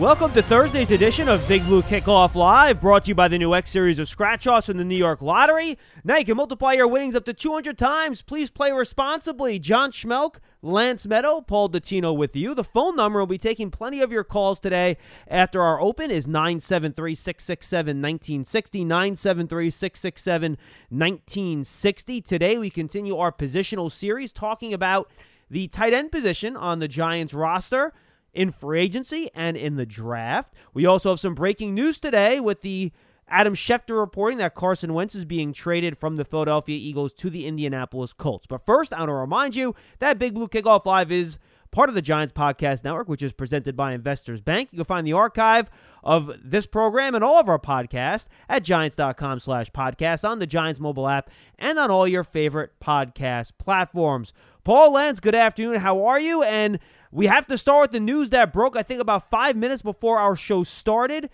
[0.00, 3.54] Welcome to Thursday's edition of Big Blue Kickoff Live, brought to you by the new
[3.54, 5.76] X Series of Scratch Offs from the New York Lottery.
[6.04, 8.22] Now you can multiply your winnings up to 200 times.
[8.22, 9.58] Please play responsibly.
[9.58, 12.54] John Schmelk, Lance Medow, Paul Dottino with you.
[12.54, 14.96] The phone number will be taking plenty of your calls today
[15.28, 18.84] after our open is 973 667 1960.
[18.86, 20.56] 973 667
[20.88, 22.20] 1960.
[22.22, 25.10] Today we continue our positional series talking about
[25.50, 27.92] the tight end position on the Giants roster
[28.32, 30.54] in free agency and in the draft.
[30.72, 32.92] We also have some breaking news today with the
[33.28, 37.46] Adam Schefter reporting that Carson Wentz is being traded from the Philadelphia Eagles to the
[37.46, 38.46] Indianapolis Colts.
[38.46, 41.38] But first, I want to remind you that Big Blue Kickoff Live is
[41.70, 44.70] part of the Giants Podcast Network, which is presented by Investors Bank.
[44.72, 45.70] You can find the archive
[46.02, 50.80] of this program and all of our podcasts at giants.com slash podcast on the Giants
[50.80, 54.32] mobile app and on all your favorite podcast platforms.
[54.64, 55.76] Paul Lance, good afternoon.
[55.76, 56.42] How are you?
[56.42, 56.80] And
[57.10, 60.18] we have to start with the news that broke, I think, about five minutes before
[60.18, 61.28] our show started.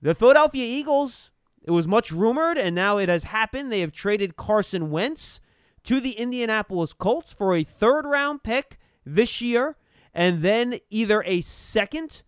[0.00, 1.30] The Philadelphia Eagles,
[1.62, 3.70] it was much rumored, and now it has happened.
[3.70, 5.40] They have traded Carson Wentz
[5.84, 9.76] to the Indianapolis Colts for a third round pick this year,
[10.12, 12.22] and then either a second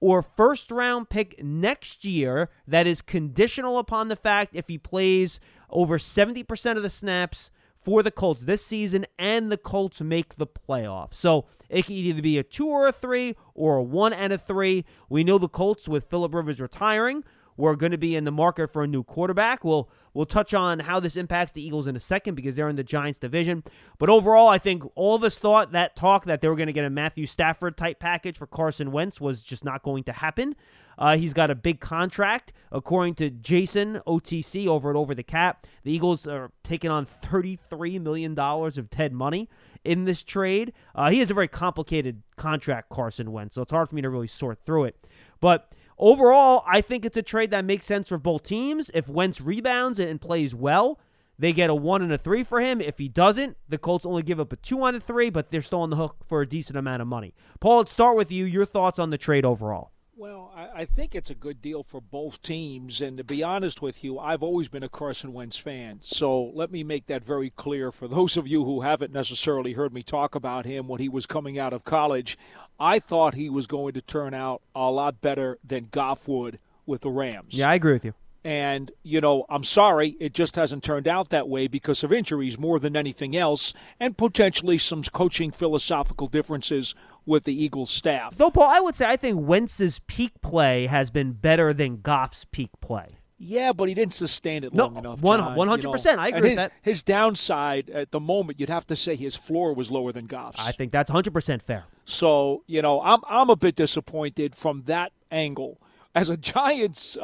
[0.00, 5.40] or first round pick next year that is conditional upon the fact if he plays
[5.70, 7.50] over 70% of the snaps
[7.88, 11.14] for the Colts this season and the Colts make the playoffs.
[11.14, 14.36] So it can either be a two or a three or a one and a
[14.36, 14.84] three.
[15.08, 17.24] We know the Colts with Philip Rivers retiring.
[17.58, 19.64] We're going to be in the market for a new quarterback.
[19.64, 22.76] We'll we'll touch on how this impacts the Eagles in a second because they're in
[22.76, 23.64] the Giants division.
[23.98, 26.72] But overall, I think all of us thought that talk that they were going to
[26.72, 30.54] get a Matthew Stafford type package for Carson Wentz was just not going to happen.
[30.96, 35.66] Uh, he's got a big contract, according to Jason OTC over at Over the Cap.
[35.84, 39.48] The Eagles are taking on $33 million of dead money
[39.84, 40.72] in this trade.
[40.94, 44.10] Uh, he has a very complicated contract, Carson Wentz, so it's hard for me to
[44.10, 44.96] really sort through it.
[45.40, 48.90] But overall, I think it's a trade that makes sense for both teams.
[48.94, 50.98] If Wentz rebounds and plays well,
[51.38, 52.80] they get a one and a three for him.
[52.80, 55.62] If he doesn't, the Colts only give up a two and a three, but they're
[55.62, 57.34] still on the hook for a decent amount of money.
[57.60, 58.44] Paul, let's start with you.
[58.44, 59.92] Your thoughts on the trade overall?
[60.18, 63.00] Well, I, I think it's a good deal for both teams.
[63.00, 66.00] And to be honest with you, I've always been a Carson Wentz fan.
[66.02, 69.94] So let me make that very clear for those of you who haven't necessarily heard
[69.94, 72.36] me talk about him when he was coming out of college.
[72.80, 77.02] I thought he was going to turn out a lot better than Goff would with
[77.02, 77.54] the Rams.
[77.54, 78.14] Yeah, I agree with you.
[78.44, 82.56] And, you know, I'm sorry, it just hasn't turned out that way because of injuries
[82.58, 86.94] more than anything else, and potentially some coaching philosophical differences
[87.26, 88.36] with the Eagles staff.
[88.36, 92.46] Though, Paul, I would say I think Wentz's peak play has been better than Goff's
[92.50, 93.18] peak play.
[93.40, 95.20] Yeah, but he didn't sustain it No, long enough.
[95.22, 96.72] one- 100%, I agree And his, that.
[96.82, 100.58] His downside at the moment, you'd have to say his floor was lower than Goff's.
[100.58, 101.84] I think that's 100% fair.
[102.04, 105.80] So, you know, I'm I'm a bit disappointed from that angle.
[106.18, 107.20] As a Giants, uh,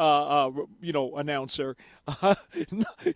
[0.46, 0.50] uh,
[0.80, 2.36] you know, announcer, uh,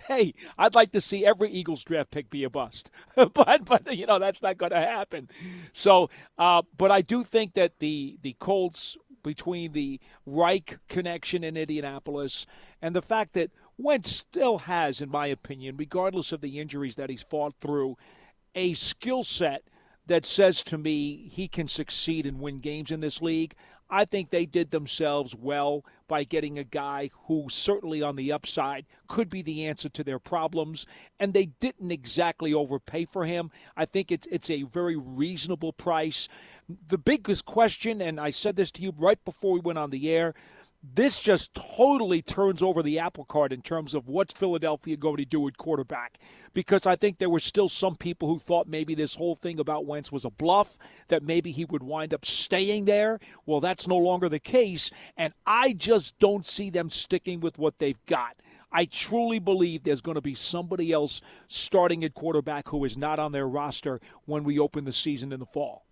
[0.09, 4.05] hey, I'd like to see every Eagles draft pick be a bust, but but you
[4.05, 5.31] know that's not going to happen.
[5.73, 11.57] So, uh, but I do think that the the Colts between the Reich connection in
[11.57, 12.45] Indianapolis
[12.83, 17.09] and the fact that Wentz still has, in my opinion, regardless of the injuries that
[17.09, 17.97] he's fought through,
[18.57, 19.63] a skill set
[20.09, 23.55] that says to me he can succeed and win games in this league.
[23.91, 28.87] I think they did themselves well by getting a guy who certainly on the upside
[29.07, 30.87] could be the answer to their problems
[31.19, 33.51] and they didn't exactly overpay for him.
[33.77, 36.29] I think it's it's a very reasonable price.
[36.89, 40.11] The biggest question and I said this to you right before we went on the
[40.11, 40.35] air,
[40.83, 45.25] this just totally turns over the apple cart in terms of what's Philadelphia going to
[45.25, 46.19] do at quarterback.
[46.55, 49.87] Because I think there were still some people who thought maybe this whole thing about
[49.87, 53.19] Wentz was a bluff, that maybe he would wind up staying there.
[53.45, 54.91] Well, that's no longer the case.
[55.17, 58.37] And I just don't see them sticking with what they've got.
[58.71, 63.19] I truly believe there's going to be somebody else starting at quarterback who is not
[63.19, 65.88] on their roster when we open the season in the fall.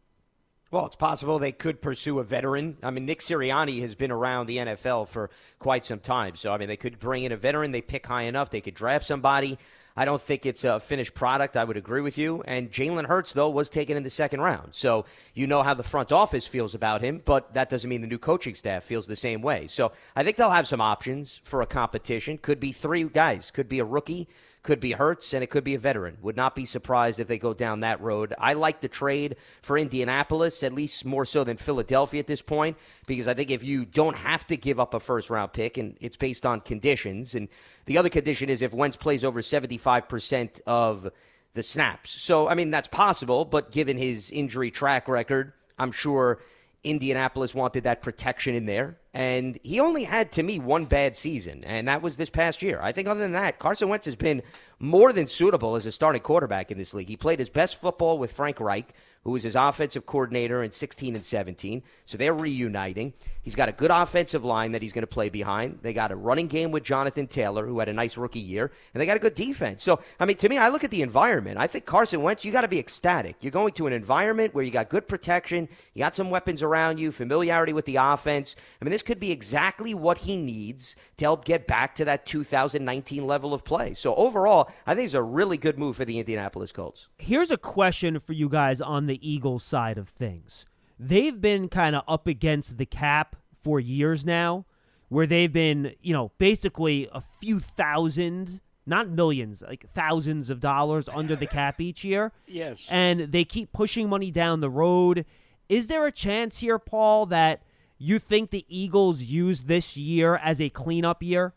[0.72, 2.76] Well, it's possible they could pursue a veteran.
[2.82, 5.30] I mean, Nick Sirianni has been around the NFL for
[5.60, 6.34] quite some time.
[6.34, 7.70] So, I mean, they could bring in a veteran.
[7.70, 8.50] They pick high enough.
[8.50, 9.58] They could draft somebody.
[9.96, 11.56] I don't think it's a finished product.
[11.56, 12.42] I would agree with you.
[12.42, 14.74] And Jalen Hurts, though, was taken in the second round.
[14.74, 18.06] So you know how the front office feels about him, but that doesn't mean the
[18.08, 19.68] new coaching staff feels the same way.
[19.68, 22.38] So I think they'll have some options for a competition.
[22.38, 24.28] Could be three guys, could be a rookie,
[24.66, 26.18] Could be Hurts and it could be a veteran.
[26.22, 28.34] Would not be surprised if they go down that road.
[28.36, 32.76] I like the trade for Indianapolis, at least more so than Philadelphia at this point,
[33.06, 35.96] because I think if you don't have to give up a first round pick and
[36.00, 37.46] it's based on conditions, and
[37.84, 41.12] the other condition is if Wentz plays over 75% of
[41.54, 42.10] the snaps.
[42.10, 46.40] So, I mean, that's possible, but given his injury track record, I'm sure
[46.82, 48.98] Indianapolis wanted that protection in there.
[49.16, 52.78] And he only had, to me, one bad season, and that was this past year.
[52.82, 54.42] I think other than that, Carson Wentz has been
[54.78, 57.08] more than suitable as a starting quarterback in this league.
[57.08, 58.92] He played his best football with Frank Reich,
[59.26, 61.82] who was his offensive coordinator in 16 and 17.
[62.04, 63.12] So they're reuniting.
[63.42, 65.80] He's got a good offensive line that he's going to play behind.
[65.82, 69.00] They got a running game with Jonathan Taylor, who had a nice rookie year, and
[69.00, 69.82] they got a good defense.
[69.82, 71.58] So, I mean, to me, I look at the environment.
[71.58, 73.36] I think Carson Wentz, you got to be ecstatic.
[73.40, 77.00] You're going to an environment where you got good protection, you got some weapons around
[77.00, 78.54] you, familiarity with the offense.
[78.80, 82.26] I mean, this could be exactly what he needs to help get back to that
[82.26, 83.94] 2019 level of play.
[83.94, 87.08] So, overall, I think it's a really good move for the Indianapolis Colts.
[87.18, 90.66] Here's a question for you guys on the Eagles side of things
[90.98, 94.64] they've been kind of up against the cap for years now,
[95.08, 101.08] where they've been, you know, basically a few thousand, not millions, like thousands of dollars
[101.08, 102.32] under the cap each year.
[102.46, 102.88] Yes.
[102.90, 105.26] And they keep pushing money down the road.
[105.68, 107.60] Is there a chance here, Paul, that
[107.98, 111.54] you think the Eagles use this year as a cleanup year?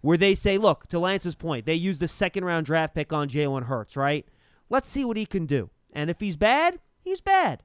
[0.00, 3.28] Where they say, look, to Lance's point, they used the second round draft pick on
[3.28, 4.26] Jalen Hurts, right?
[4.70, 5.70] Let's see what he can do.
[5.92, 7.62] And if he's bad, he's bad.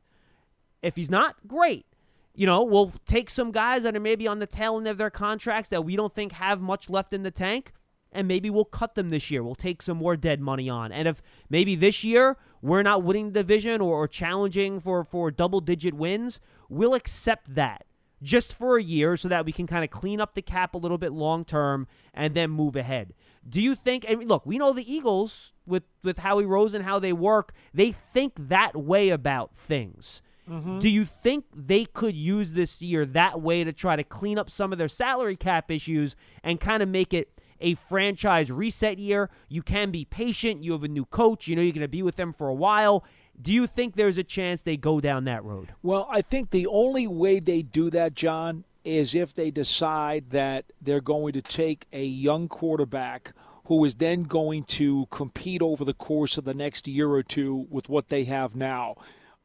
[0.81, 1.85] If he's not, great.
[2.33, 5.11] You know, we'll take some guys that are maybe on the tail end of their
[5.11, 7.71] contracts that we don't think have much left in the tank,
[8.11, 9.43] and maybe we'll cut them this year.
[9.43, 10.91] We'll take some more dead money on.
[10.91, 15.29] And if maybe this year we're not winning the division or, or challenging for, for
[15.29, 17.85] double digit wins, we'll accept that
[18.23, 20.77] just for a year so that we can kind of clean up the cap a
[20.77, 23.13] little bit long term and then move ahead.
[23.47, 27.13] Do you think and look, we know the Eagles with with Howie Roseman how they
[27.13, 30.21] work, they think that way about things.
[30.49, 30.79] Mm-hmm.
[30.79, 34.49] Do you think they could use this year that way to try to clean up
[34.49, 39.29] some of their salary cap issues and kind of make it a franchise reset year?
[39.47, 40.63] You can be patient.
[40.63, 41.47] You have a new coach.
[41.47, 43.05] You know you're going to be with them for a while.
[43.41, 45.73] Do you think there's a chance they go down that road?
[45.81, 50.65] Well, I think the only way they do that, John, is if they decide that
[50.81, 53.33] they're going to take a young quarterback
[53.65, 57.65] who is then going to compete over the course of the next year or two
[57.69, 58.95] with what they have now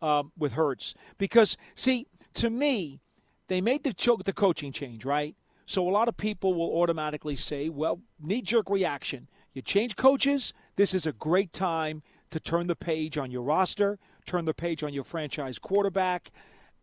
[0.03, 0.95] um, with Hurts.
[1.19, 3.01] Because, see, to me,
[3.47, 5.37] they made the, cho- the coaching change, right?
[5.67, 9.29] So a lot of people will automatically say, well, knee jerk reaction.
[9.53, 13.99] You change coaches, this is a great time to turn the page on your roster,
[14.27, 16.31] turn the page on your franchise quarterback,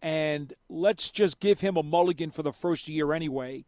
[0.01, 3.65] and let's just give him a mulligan for the first year anyway.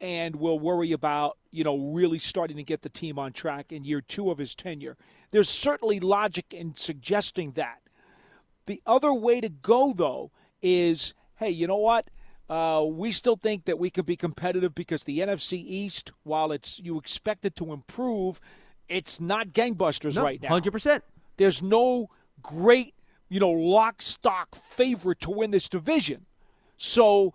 [0.00, 3.84] And we'll worry about, you know, really starting to get the team on track in
[3.84, 4.96] year two of his tenure.
[5.32, 7.78] There's certainly logic in suggesting that.
[8.66, 10.30] The other way to go, though,
[10.62, 12.10] is hey, you know what?
[12.48, 16.78] Uh, we still think that we can be competitive because the NFC East, while it's
[16.78, 18.40] you expect it to improve,
[18.88, 20.48] it's not gangbusters no, right now.
[20.48, 21.04] Hundred percent.
[21.38, 22.10] There's no
[22.42, 22.94] great,
[23.28, 26.26] you know, lock stock favorite to win this division.
[26.76, 27.34] So,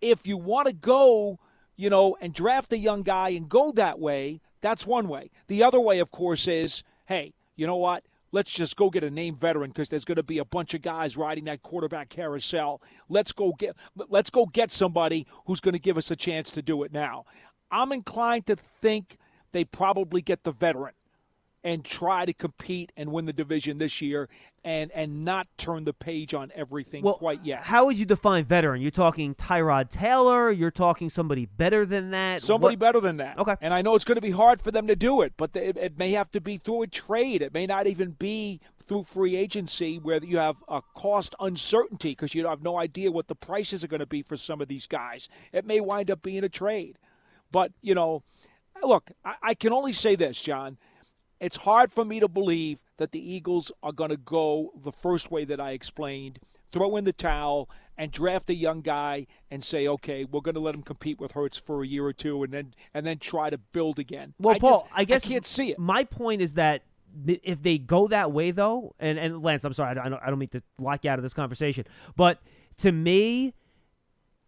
[0.00, 1.38] if you want to go,
[1.76, 5.30] you know, and draft a young guy and go that way, that's one way.
[5.46, 8.04] The other way, of course, is hey, you know what?
[8.34, 10.82] let's just go get a name veteran because there's going to be a bunch of
[10.82, 12.82] guys riding that quarterback carousel.
[13.08, 13.76] Let's go get
[14.08, 17.24] let's go get somebody who's going to give us a chance to do it now.
[17.70, 19.16] I'm inclined to think
[19.52, 20.94] they probably get the veteran
[21.64, 24.28] and try to compete and win the division this year
[24.64, 27.64] and and not turn the page on everything well, quite yet.
[27.64, 28.82] How would you define veteran?
[28.82, 32.42] You're talking Tyrod Taylor, you're talking somebody better than that?
[32.42, 32.80] Somebody what?
[32.80, 33.38] better than that.
[33.38, 33.56] Okay.
[33.60, 35.76] And I know it's going to be hard for them to do it, but it,
[35.76, 37.40] it may have to be through a trade.
[37.42, 42.34] It may not even be through free agency where you have a cost uncertainty because
[42.34, 44.86] you have no idea what the prices are going to be for some of these
[44.86, 45.30] guys.
[45.52, 46.98] It may wind up being a trade.
[47.50, 48.22] But, you know,
[48.82, 50.76] look, I, I can only say this, John–
[51.44, 55.30] it's hard for me to believe that the Eagles are going to go the first
[55.30, 56.38] way that I explained
[56.72, 60.60] throw in the towel and draft a young guy and say, okay, we're going to
[60.60, 63.50] let him compete with Hurts for a year or two, and then and then try
[63.50, 64.32] to build again.
[64.38, 65.78] Well, I Paul, just, I guess I can't see it.
[65.78, 66.82] My point is that
[67.26, 70.38] if they go that way, though, and and Lance, I'm sorry, I don't, I don't
[70.38, 71.84] mean to lock you out of this conversation,
[72.16, 72.40] but
[72.78, 73.52] to me,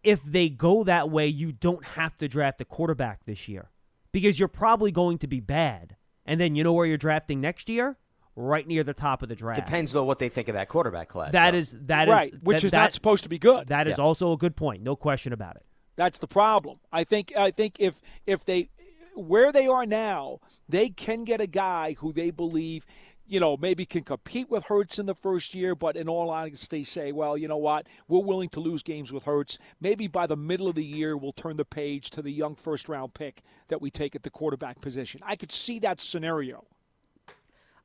[0.03, 3.69] if they go that way, you don't have to draft a quarterback this year
[4.11, 5.96] because you're probably going to be bad.
[6.27, 7.97] And then you know where you're drafting next year?
[8.35, 9.65] Right near the top of the draft.
[9.65, 11.31] Depends though what they think of that quarterback class.
[11.31, 11.57] That though.
[11.57, 13.69] is that right, is, which that, is that, not supposed to be good.
[13.69, 14.03] That is yeah.
[14.03, 14.83] also a good point.
[14.83, 15.65] No question about it.
[15.95, 16.79] That's the problem.
[16.91, 18.69] I think I think if if they
[19.15, 22.85] where they are now, they can get a guy who they believe
[23.27, 26.83] you know, maybe can compete with Hurts in the first year, but in all honesty,
[26.83, 29.59] say, well, you know what, we're willing to lose games with Hurts.
[29.81, 32.87] Maybe by the middle of the year, we'll turn the page to the young first
[32.87, 35.21] round pick that we take at the quarterback position.
[35.25, 36.65] I could see that scenario.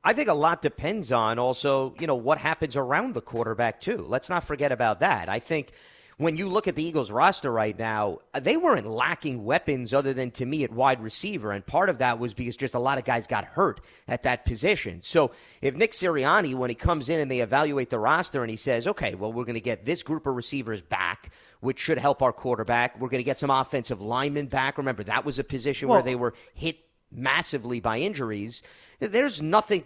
[0.03, 4.05] I think a lot depends on also, you know, what happens around the quarterback, too.
[4.07, 5.29] Let's not forget about that.
[5.29, 5.71] I think
[6.23, 10.13] when you look at the Eagles roster right now, uh, they weren't lacking weapons other
[10.13, 11.51] than to me at wide receiver.
[11.51, 14.45] And part of that was because just a lot of guys got hurt at that
[14.45, 15.01] position.
[15.01, 18.57] So if Nick Sirianni, when he comes in and they evaluate the roster and he
[18.57, 22.21] says, okay, well, we're going to get this group of receivers back, which should help
[22.21, 22.99] our quarterback.
[22.99, 24.77] We're going to get some offensive linemen back.
[24.77, 26.79] Remember, that was a position well, where they were hit
[27.11, 28.63] massively by injuries.
[28.99, 29.83] There's nothing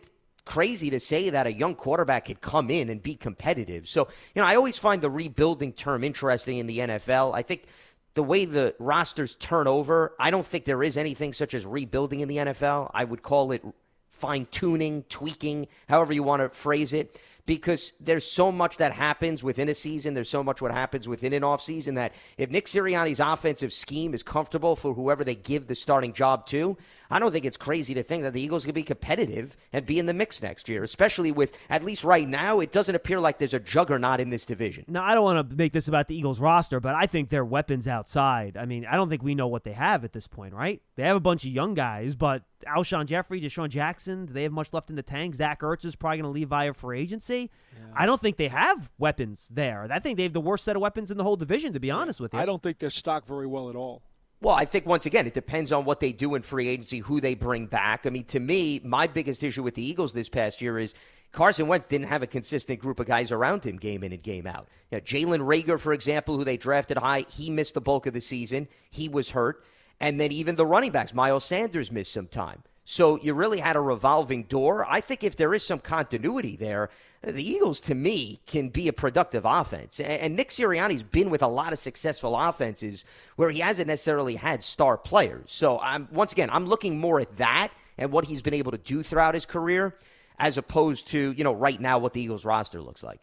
[0.47, 3.87] crazy to say that a young quarterback could come in and be competitive.
[3.87, 7.35] So, you know, I always find the rebuilding term interesting in the NFL.
[7.35, 7.65] I think
[8.13, 12.21] the way the rosters turn over, I don't think there is anything such as rebuilding
[12.21, 12.89] in the NFL.
[12.93, 13.63] I would call it
[14.09, 19.41] fine tuning, tweaking, however you want to phrase it because there's so much that happens
[19.41, 20.13] within a season.
[20.13, 24.21] There's so much what happens within an offseason that if Nick Sirianni's offensive scheme is
[24.21, 26.77] comfortable for whoever they give the starting job to,
[27.09, 29.97] I don't think it's crazy to think that the Eagles can be competitive and be
[29.97, 33.37] in the mix next year, especially with, at least right now, it doesn't appear like
[33.37, 34.83] there's a juggernaut in this division.
[34.89, 37.45] Now, I don't want to make this about the Eagles roster, but I think their
[37.45, 38.57] weapons outside.
[38.57, 40.81] I mean, I don't think we know what they have at this point, right?
[40.97, 44.51] They have a bunch of young guys, but Alshon Jeffery, DeSean Jackson, do they have
[44.51, 45.35] much left in the tank?
[45.35, 47.51] Zach Ertz is probably going to leave via free agency.
[47.71, 47.93] Yeah.
[47.95, 49.87] I don't think they have weapons there.
[49.91, 51.91] I think they have the worst set of weapons in the whole division, to be
[51.91, 52.39] honest with you.
[52.39, 54.01] I don't think they're stocked very well at all.
[54.41, 57.21] Well, I think once again, it depends on what they do in free agency, who
[57.21, 58.07] they bring back.
[58.07, 60.95] I mean, to me, my biggest issue with the Eagles this past year is
[61.31, 64.47] Carson Wentz didn't have a consistent group of guys around him game in and game
[64.47, 64.67] out.
[64.91, 68.13] You know, Jalen Reagor, for example, who they drafted high, he missed the bulk of
[68.13, 68.67] the season.
[68.89, 69.63] He was hurt.
[69.99, 72.63] And then even the running backs, Miles Sanders missed some time.
[72.89, 74.85] So you really had a revolving door.
[74.87, 76.89] I think if there is some continuity there,
[77.21, 79.99] the Eagles, to me, can be a productive offense.
[79.99, 83.03] And Nick Sirianni's been with a lot of successful offenses
[83.35, 85.51] where he hasn't necessarily had star players.
[85.51, 88.77] So I'm once again, I'm looking more at that and what he's been able to
[88.77, 89.97] do throughout his career,
[90.39, 93.19] as opposed to you know right now what the Eagles roster looks like.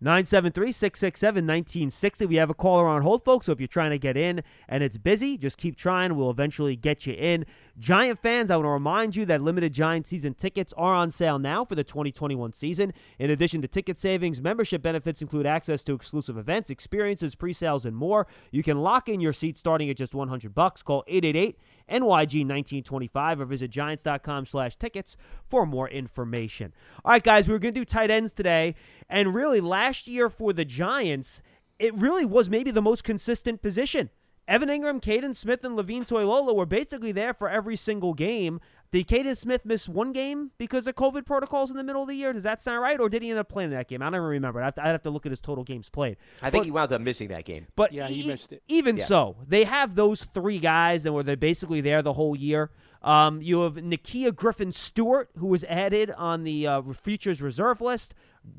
[0.00, 2.26] 973 667 1960.
[2.26, 3.46] We have a caller on hold, folks.
[3.46, 6.16] So if you're trying to get in and it's busy, just keep trying.
[6.16, 7.44] We'll eventually get you in.
[7.78, 11.38] Giant fans, I want to remind you that limited Giant season tickets are on sale
[11.38, 12.92] now for the 2021 season.
[13.20, 17.94] In addition to ticket savings, membership benefits include access to exclusive events, experiences, pre-sales, and
[17.94, 18.26] more.
[18.50, 20.82] You can lock in your seat starting at just 100 bucks.
[20.82, 21.56] Call 888
[21.88, 25.16] NYG 1925 or visit giants.com slash tickets
[25.46, 26.74] for more information.
[27.04, 28.74] All right, guys, we are going to do tight ends today.
[29.08, 31.42] And really, last year for the Giants,
[31.78, 34.10] it really was maybe the most consistent position.
[34.48, 38.60] Evan Engram, Kaden Smith, and Levine Toilolo were basically there for every single game.
[38.90, 42.14] Did Kaden Smith miss one game because of COVID protocols in the middle of the
[42.14, 42.32] year?
[42.32, 42.98] Does that sound right?
[42.98, 44.00] Or did he end up playing that game?
[44.00, 44.62] I don't even remember.
[44.62, 46.16] I'd have to, I'd have to look at his total games played.
[46.40, 47.66] I think he wound up missing that game.
[47.76, 48.62] But yeah, he, he missed it.
[48.68, 49.04] Even yeah.
[49.04, 52.70] so, they have those three guys, and were they basically there the whole year.
[53.02, 58.14] Um, you have Nakia Griffin Stewart, who was added on the uh, Futures Reserve list.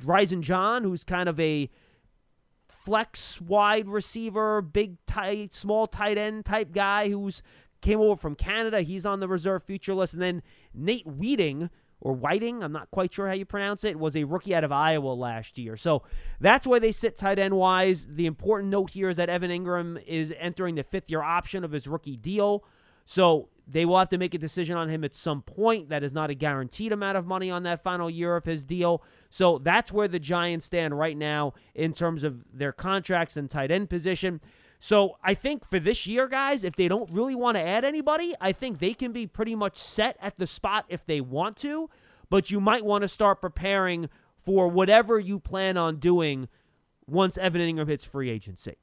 [0.05, 1.71] Rysen John, who's kind of a
[2.89, 7.43] flex wide receiver, big tight, small tight end type guy who's
[7.81, 8.81] came over from Canada.
[8.81, 10.15] He's on the reserve future list.
[10.15, 10.41] And then
[10.73, 11.69] Nate Wheating
[12.01, 14.71] or Whiting, I'm not quite sure how you pronounce it, was a rookie out of
[14.71, 15.77] Iowa last year.
[15.77, 16.01] So
[16.39, 18.07] that's where they sit tight end wise.
[18.09, 21.71] The important note here is that Evan Engram is entering the fifth year option of
[21.71, 22.63] his rookie deal.
[23.05, 25.89] So they will have to make a decision on him at some point.
[25.89, 29.03] That is not a guaranteed amount of money on that final year of his deal.
[29.29, 33.71] So that's where the Giants stand right now in terms of their contracts and tight
[33.71, 34.41] end position.
[34.79, 38.33] So I think for this year, guys, if they don't really want to add anybody,
[38.39, 41.89] I think they can be pretty much set at the spot if they want to.
[42.29, 44.09] But you might want to start preparing
[44.43, 46.47] for whatever you plan on doing
[47.07, 48.77] once Evan Engram hits free agency.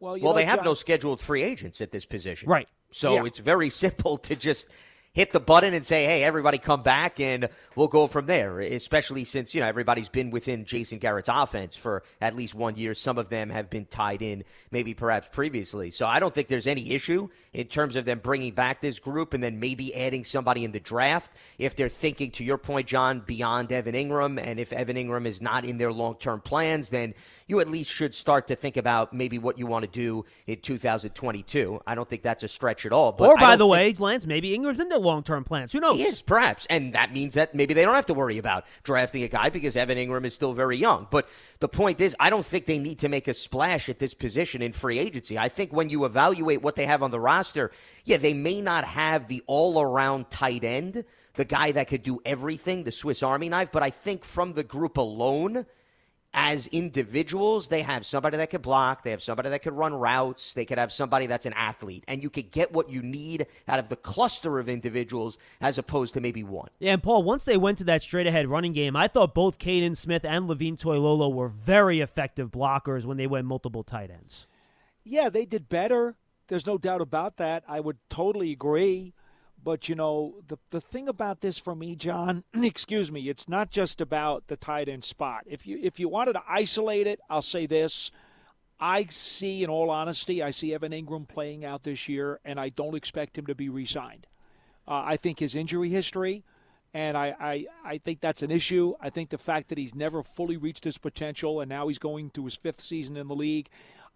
[0.00, 2.48] Well, well know, they have John, no scheduled free agents at this position.
[2.48, 2.68] Right.
[2.90, 3.24] So yeah.
[3.24, 4.68] it's very simple to just
[5.14, 9.22] hit the button and say, hey, everybody come back and we'll go from there, especially
[9.24, 12.94] since, you know, everybody's been within Jason Garrett's offense for at least one year.
[12.94, 14.42] Some of them have been tied in
[14.72, 15.90] maybe perhaps previously.
[15.90, 19.34] So I don't think there's any issue in terms of them bringing back this group
[19.34, 23.20] and then maybe adding somebody in the draft if they're thinking, to your point, John,
[23.20, 24.44] beyond Evan Engram.
[24.44, 27.14] And if Evan Engram is not in their long term plans, then
[27.46, 30.60] you at least should start to think about maybe what you want to do in
[30.60, 31.82] 2022.
[31.86, 33.12] I don't think that's a stretch at all.
[33.12, 35.72] But or by the way, Lance, maybe Engram's in their long-term plans.
[35.72, 35.96] Who knows?
[35.96, 36.66] he is, perhaps.
[36.70, 39.76] And that means that maybe they don't have to worry about drafting a guy because
[39.76, 41.06] Evan Engram is still very young.
[41.10, 41.28] But
[41.60, 44.62] the point is, I don't think they need to make a splash at this position
[44.62, 45.38] in free agency.
[45.38, 47.70] I think when you evaluate what they have on the roster,
[48.04, 52.20] yeah, they may not have the all around tight end, the guy that could do
[52.24, 53.70] everything, the Swiss Army knife.
[53.70, 55.66] But I think from the group alone,
[56.34, 60.52] as individuals, they have somebody that could block, they have somebody that could run routes,
[60.54, 63.78] they could have somebody that's an athlete, and you could get what you need out
[63.78, 66.68] of the cluster of individuals as opposed to maybe one.
[66.80, 69.58] Yeah, and Paul, once they went to that straight ahead running game, I thought both
[69.58, 74.46] Kaden Smith and Levine Toilolo were very effective blockers when they went multiple tight ends.
[75.04, 76.16] Yeah, they did better.
[76.48, 77.62] There's no doubt about that.
[77.68, 79.14] I would totally agree.
[79.64, 83.70] But you know, the the thing about this for me, John, excuse me, it's not
[83.70, 85.44] just about the tight end spot.
[85.46, 88.12] If you if you wanted to isolate it, I'll say this.
[88.78, 92.68] I see, in all honesty, I see Evan Engram playing out this year, and I
[92.68, 94.26] don't expect him to be re-signed.
[94.86, 96.44] Uh, I think his injury history,
[96.92, 98.94] and I, I, I think that's an issue.
[99.00, 102.30] I think the fact that he's never fully reached his potential, and now he's going
[102.30, 103.70] to his fifth season in the league,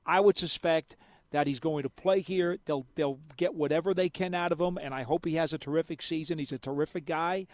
[0.04, 0.96] I would suspect
[1.30, 2.58] that he's going to play here.
[2.64, 5.58] They'll they'll get whatever they can out of him, and I hope he has a
[5.58, 6.38] terrific season.
[6.38, 7.46] He's a terrific guy,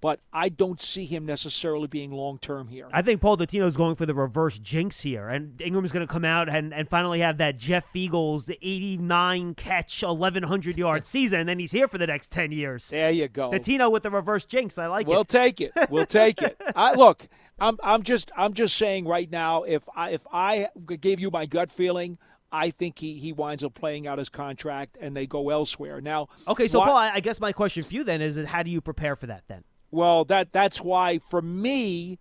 [0.00, 2.88] but I don't see him necessarily being long term here.
[2.92, 6.24] I think Paul Dottino's going for the reverse jinx here, and Engram's going to come
[6.24, 11.58] out and, and finally have that Jeff Feagles 89 catch, 1,100 yard season, and then
[11.58, 12.88] he's here for the next 10 years.
[12.88, 13.50] There you go.
[13.50, 14.76] Dottino with the reverse jinx.
[14.76, 15.10] I like it.
[15.10, 15.72] we'll take it.
[15.90, 16.60] We'll take it.
[16.74, 17.28] I, look,
[17.58, 19.62] I'm I'm just I'm just saying right now.
[19.62, 20.68] If I if I
[21.00, 22.18] gave you my gut feeling,
[22.54, 26.00] I think he he winds up playing out his contract and they go elsewhere.
[26.00, 28.70] Now, Okay, so why- Paul, I guess my question for you then is how do
[28.70, 29.64] you prepare for that then?
[29.90, 32.18] Well, that that's why for me,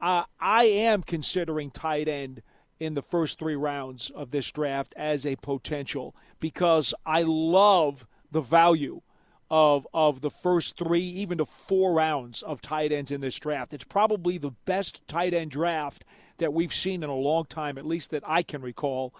[0.00, 2.42] uh, I am considering tight end
[2.78, 8.40] in the first three rounds of this draft as a potential because I love the
[8.40, 9.02] value
[9.50, 13.74] of of the first three, even to four rounds of tight ends in this draft.
[13.74, 16.04] It's probably the best tight end draft
[16.38, 19.12] that we've seen in a long time, at least that I can recall.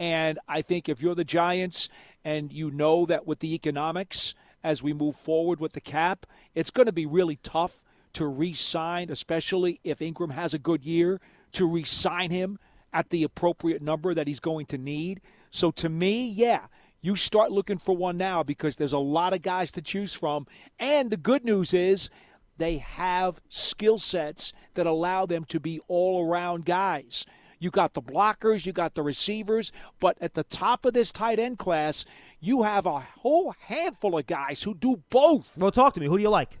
[0.00, 1.90] And I think if you're the Giants
[2.24, 6.70] and you know that with the economics as we move forward with the cap, it's
[6.70, 7.82] going to be really tough
[8.14, 11.20] to re sign, especially if Engram has a good year,
[11.52, 12.58] to re sign him
[12.94, 15.20] at the appropriate number that he's going to need.
[15.50, 16.66] So to me, yeah,
[17.02, 20.46] you start looking for one now because there's a lot of guys to choose from.
[20.78, 22.08] And the good news is
[22.56, 27.26] they have skill sets that allow them to be all around guys.
[27.60, 29.70] You got the blockers, you got the receivers,
[30.00, 32.06] but at the top of this tight end class,
[32.40, 35.56] you have a whole handful of guys who do both.
[35.58, 36.06] Well, talk to me.
[36.06, 36.58] Who do you like?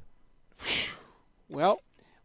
[1.52, 1.80] Well,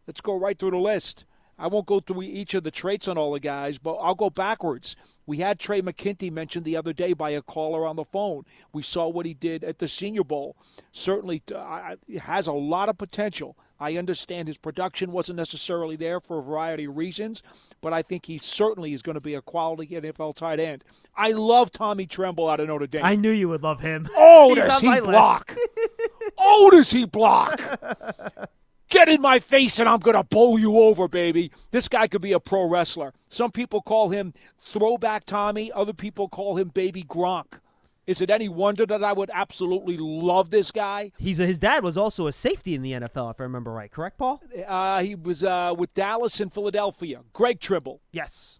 [0.05, 1.25] let's go right through the list.
[1.57, 4.29] I won't go through each of the traits on all the guys, but I'll go
[4.29, 4.95] backwards.
[5.25, 8.43] We had Trey McKitty mentioned the other day by a caller on the phone.
[8.73, 10.55] We saw what he did at the Senior Bowl.
[10.91, 13.57] Certainly uh, has a lot of potential.
[13.79, 17.43] I understand his production wasn't necessarily there for a variety of reasons,
[17.81, 20.83] but I think he certainly is going to be a quality NFL tight end.
[21.15, 23.03] I love Tommy Tremble out of Notre Dame.
[23.03, 24.09] I knew you would love him.
[24.17, 25.55] Oh, does he block?
[26.37, 27.61] oh, does he block?
[28.89, 31.51] Get in my face and I'm going to bowl you over, baby.
[31.71, 33.13] This guy could be a pro wrestler.
[33.29, 37.59] Some people call him Throwback Tommy, other people call him Baby Gronk.
[38.07, 41.11] Is it any wonder that I would absolutely love this guy?
[41.17, 43.91] He's a, his dad was also a safety in the NFL, if I remember right.
[43.91, 44.41] Correct, Paul?
[44.67, 47.21] Uh, he was uh, with Dallas and Philadelphia.
[47.33, 48.01] Greg Tremble.
[48.11, 48.59] Yes.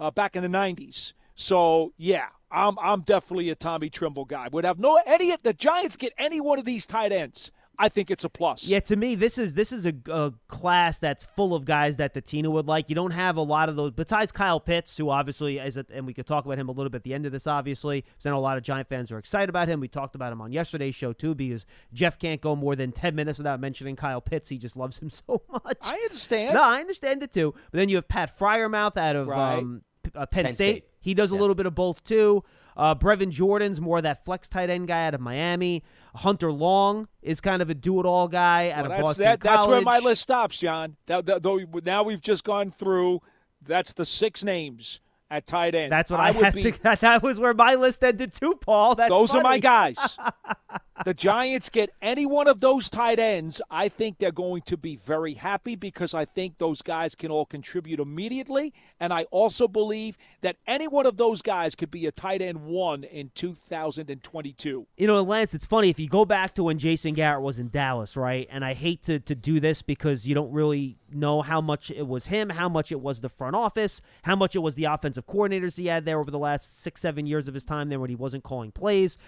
[0.00, 1.12] uh, back in the '90s.
[1.34, 4.48] So yeah, I'm I'm definitely a Tommy Tremble guy.
[4.50, 7.52] Would have no any the Giants get any one of these tight ends.
[7.80, 8.64] I think it's a plus.
[8.66, 12.12] Yeah, to me, this is this is a, a class that's full of guys that
[12.12, 12.88] the Tina would like.
[12.88, 16.04] You don't have a lot of those besides Kyle Pitts, who obviously is, a, and
[16.04, 17.46] we could talk about him a little bit at the end of this.
[17.46, 19.78] Obviously, because I know a lot of Giant fans are excited about him.
[19.78, 23.14] We talked about him on yesterday's show too, because Jeff can't go more than ten
[23.14, 24.48] minutes without mentioning Kyle Pitts.
[24.48, 25.78] He just loves him so much.
[25.82, 26.54] I understand.
[26.54, 27.54] No, I understand it too.
[27.70, 29.58] But then you have Pat Freiermuth out of Right.
[29.58, 30.76] um, P- uh, Penn, Penn State.
[30.78, 30.84] State.
[31.00, 32.42] He does a little bit of both too.
[32.78, 35.82] Uh, Brevin Jordan's more of that flex tight end guy out of Miami.
[36.14, 39.66] Hunter Long is kind of a do-it-all guy out Well, of that's Boston that, that's
[39.66, 40.96] where my list stops, John.
[41.06, 43.20] That, that- though now we've just gone through.
[43.60, 45.92] That's the six names at tight end.
[45.92, 46.72] That's what I, would had be.
[46.72, 46.78] to.
[47.00, 48.94] That, was where my list ended too, Paul.
[48.94, 50.16] That's those are my guys.
[51.04, 54.96] the Giants get any one of those tight ends, I think they're going to be
[54.96, 58.72] very happy because I think those guys can all contribute immediately.
[58.98, 62.64] And I also believe that any one of those guys could be a tight end
[62.64, 64.86] one in 2022.
[64.96, 67.68] You know, Lance, it's funny if you go back to when Jason Garrett was in
[67.68, 68.48] Dallas, right?
[68.50, 72.06] And I hate to, to do this because you don't really know how much it
[72.06, 75.26] was him, how much it was the front office, how much it was the offensive
[75.26, 78.10] coordinators he had there over the last six, seven years of his time there when
[78.10, 79.18] he wasn't calling plays.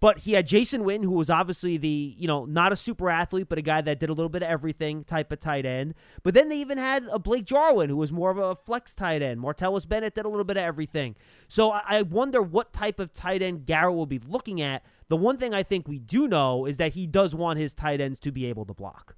[0.00, 3.48] But he had Jason Witten, who was obviously the, you know, not a super athlete,
[3.48, 5.94] but a guy that did a little bit of everything type of tight end.
[6.22, 9.22] But then they even had a Blake Jarwin, who was more of a flex tight
[9.22, 9.40] end.
[9.40, 11.16] Martellus Bennett did a little bit of everything.
[11.48, 14.84] So I wonder what type of tight end Garrett will be looking at.
[15.08, 18.00] The one thing I think we do know is that he does want his tight
[18.00, 19.16] ends to be able to block.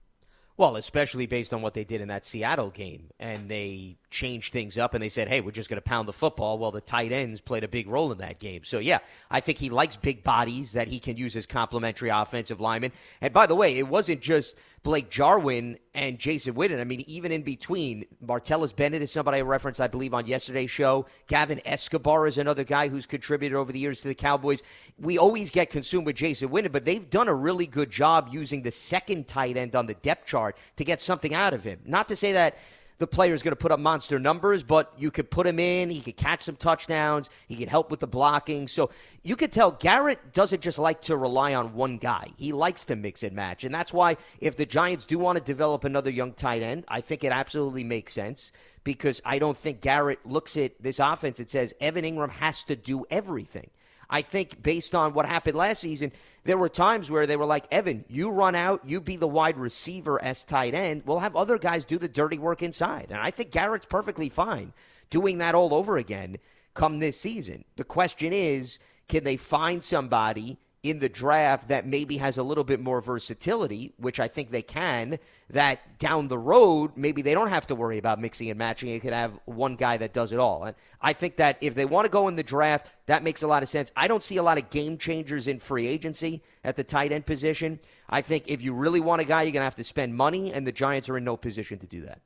[0.60, 3.08] Well, especially based on what they did in that Seattle game.
[3.18, 6.12] And they changed things up and they said, hey, we're just going to pound the
[6.12, 6.58] football.
[6.58, 8.64] Well, the tight ends played a big role in that game.
[8.64, 8.98] So, yeah,
[9.30, 12.92] I think he likes big bodies that he can use as complementary offensive linemen.
[13.20, 16.80] And by the way, it wasn't just Blake Jarwin and Jason Witten.
[16.80, 20.70] I mean, even in between, Martellus Bennett is somebody I referenced, I believe, on yesterday's
[20.70, 21.06] show.
[21.26, 24.62] Gavin Escobar is another guy who's contributed over the years to the Cowboys.
[24.98, 28.62] We always get consumed with Jason Witten, but they've done a really good job using
[28.62, 31.80] the second tight end on the depth chart to get something out of him.
[31.84, 32.56] Not to say that
[33.00, 35.88] the player is going to put up monster numbers, but you could put him in.
[35.88, 37.30] He could catch some touchdowns.
[37.48, 38.68] He could help with the blocking.
[38.68, 38.90] So
[39.22, 42.28] you could tell Garrett doesn't just like to rely on one guy.
[42.36, 43.64] He likes to mix and match.
[43.64, 47.00] And that's why if the Giants do want to develop another young tight end, I
[47.00, 48.52] think it absolutely makes sense
[48.84, 52.76] because I don't think Garrett looks at this offense and says Evan Engram has to
[52.76, 53.70] do everything.
[54.10, 56.12] I think based on what happened last season,
[56.44, 59.56] there were times where they were like, Evan, you run out, you be the wide
[59.56, 61.02] receiver as tight end.
[61.06, 63.06] We'll have other guys do the dirty work inside.
[63.10, 64.72] And I think Garrett's perfectly fine
[65.10, 66.38] doing that all over again
[66.74, 67.64] come this season.
[67.76, 72.64] The question is, can they find somebody in the draft that maybe has a little
[72.64, 75.18] bit more versatility, which I think they can,
[75.50, 78.88] that down the road, maybe they don't have to worry about mixing and matching.
[78.88, 80.64] They could have one guy that does it all.
[80.64, 83.46] And I think that if they want to go in the draft, that makes a
[83.46, 83.92] lot of sense.
[83.94, 87.26] I don't see a lot of game changers in free agency at the tight end
[87.26, 87.78] position.
[88.08, 90.52] I think if you really want a guy, you're going to have to spend money,
[90.52, 92.20] and the Giants are in no position to do that.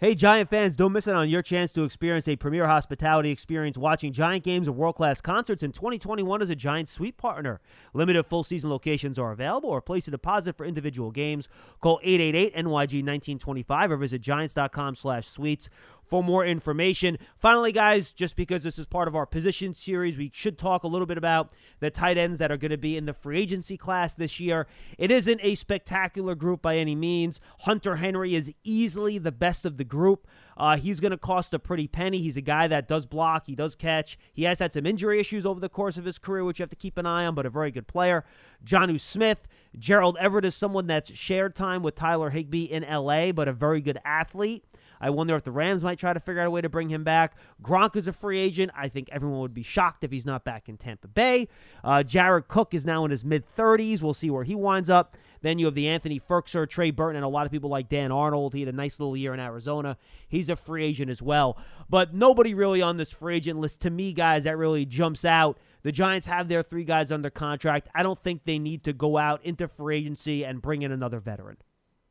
[0.00, 3.76] Hey, Giant fans, don't miss out on your chance to experience a premier hospitality experience
[3.76, 7.60] watching Giant games and world class concerts in 2021 as a Giant Suite partner.
[7.92, 11.48] Limited full season locations are available or place a deposit for individual games.
[11.80, 15.68] Call 888 NYG 1925 or visit giants.com slash suites
[16.08, 17.18] for more information.
[17.38, 20.88] Finally, guys, just because this is part of our position series, we should talk a
[20.88, 23.76] little bit about the tight ends that are going to be in the free agency
[23.76, 24.66] class this year.
[24.96, 27.40] It isn't a spectacular group by any means.
[27.60, 30.26] Hunter Henry is easily the best of the group.
[30.56, 32.20] Uh, he's going to cost a pretty penny.
[32.20, 34.18] He's a guy that does block, he does catch.
[34.34, 36.70] He has had some injury issues over the course of his career, which you have
[36.70, 38.24] to keep an eye on, but a very good player.
[38.64, 39.46] Jonnu Smith,
[39.78, 43.80] Gerald Everett is someone that's shared time with Tyler Higbee in LA, but a very
[43.80, 44.64] good athlete.
[45.00, 47.04] I wonder if the Rams might try to figure out a way to bring him
[47.04, 47.36] back.
[47.62, 48.72] Gronk is a free agent.
[48.76, 51.48] I think everyone would be shocked if he's not back in Tampa Bay.
[51.84, 54.02] Uh, Jared Cook is now in his mid 30s.
[54.02, 55.16] We'll see where he winds up.
[55.40, 58.10] Then you have the Anthony Firkser, Trey Burton, and a lot of people like Dan
[58.10, 58.54] Arnold.
[58.54, 59.96] He had a nice little year in Arizona.
[60.28, 61.56] He's a free agent as well.
[61.88, 65.58] But nobody really on this free agent list, to me, guys, that really jumps out.
[65.82, 67.88] The Giants have their three guys under contract.
[67.94, 71.20] I don't think they need to go out into free agency and bring in another
[71.20, 71.58] veteran.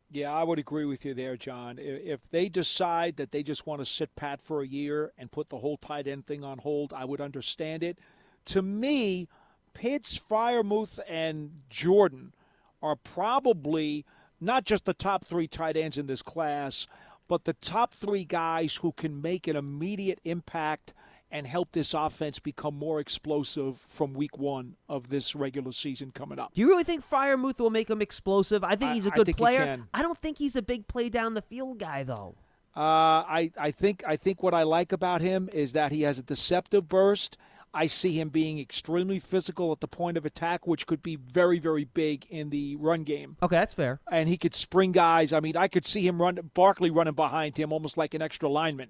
[0.10, 1.78] Yeah, I would agree with you there, John.
[1.80, 5.50] If they decide that they just want to sit pat for a year and put
[5.50, 8.00] the whole tight end thing on hold, I would understand it.
[8.46, 9.28] To me,
[9.74, 12.34] Pitts, Freiermuth, and Jordan
[12.82, 14.06] are probably
[14.40, 16.88] not just the top three tight ends in this class,
[17.28, 20.94] but the top three guys who can make an immediate impact–
[21.32, 26.40] and help this offense become more explosive from week one of this regular season coming
[26.40, 26.54] up.
[26.54, 28.64] Do you really think Freiermuth will make him explosive?
[28.64, 29.80] I think he's a good player.
[29.94, 32.36] I don't think he's a big play down the field guy, though.
[32.76, 36.20] Uh, I, I think I think what I like about him is that he has
[36.20, 37.38] a deceptive burst.
[37.74, 41.60] I see him being extremely physical at the point of attack, which could be very,
[41.60, 43.38] very big in the run game.
[43.42, 44.00] Okay, that's fair.
[44.12, 45.34] And he could spring guys.
[45.34, 48.48] I mean, I could see him run Barkley running behind him almost like an extra
[48.50, 48.90] lineman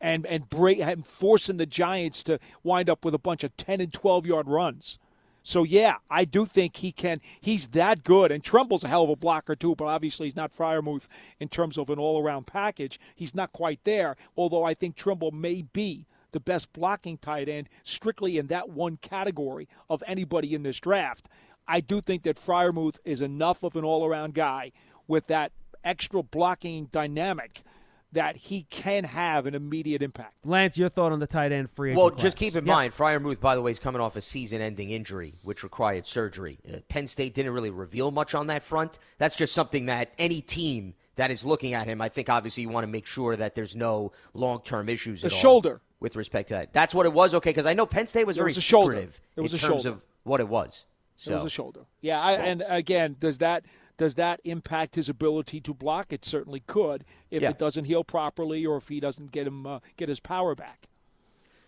[0.00, 3.80] and and break and forcing the Giants to wind up with a bunch of 10
[3.80, 4.98] and 12 yard runs.
[5.42, 7.20] So yeah, I do think he can.
[7.40, 9.74] He's that good, and Tremble's a hell of a blocker too.
[9.74, 11.08] But obviously, he's not Freiermuth
[11.40, 13.00] in terms of an all-around package.
[13.14, 14.16] He's not quite there.
[14.36, 18.98] Although I think Tremble may be the best blocking tight end, strictly in that one
[18.98, 21.28] category of anybody in this draft.
[21.66, 24.72] I do think that Freiermuth is enough of an all-around guy
[25.06, 27.62] with that extra blocking dynamic
[28.12, 30.46] that he can have an immediate impact.
[30.46, 32.22] Lance, your thought on the tight end free agent Well, class.
[32.22, 32.72] just keep in Yeah.
[32.72, 36.58] mind, Freiermuth, by the way, is coming off a season-ending injury, which required surgery.
[36.66, 38.98] Uh, Penn State didn't really reveal much on that front.
[39.18, 42.70] That's just something that any team that is looking at him, I think, obviously, you
[42.70, 45.20] want to make sure that there's no long-term issues.
[45.22, 45.80] The at all shoulder.
[46.00, 46.72] with respect to that.
[46.72, 47.34] That's what it was.
[47.34, 48.94] Okay, because I know Penn State was It very was a shoulder.
[48.94, 49.88] It was in a terms shoulder.
[49.90, 50.86] of what it was.
[51.16, 51.80] So It was a shoulder.
[52.00, 53.64] Yeah, I, and again, does that
[53.98, 56.12] does that impact his ability to block?
[56.12, 57.50] It certainly could if Yeah.
[57.50, 60.86] it doesn't heal properly or if he doesn't get him uh, get his power back.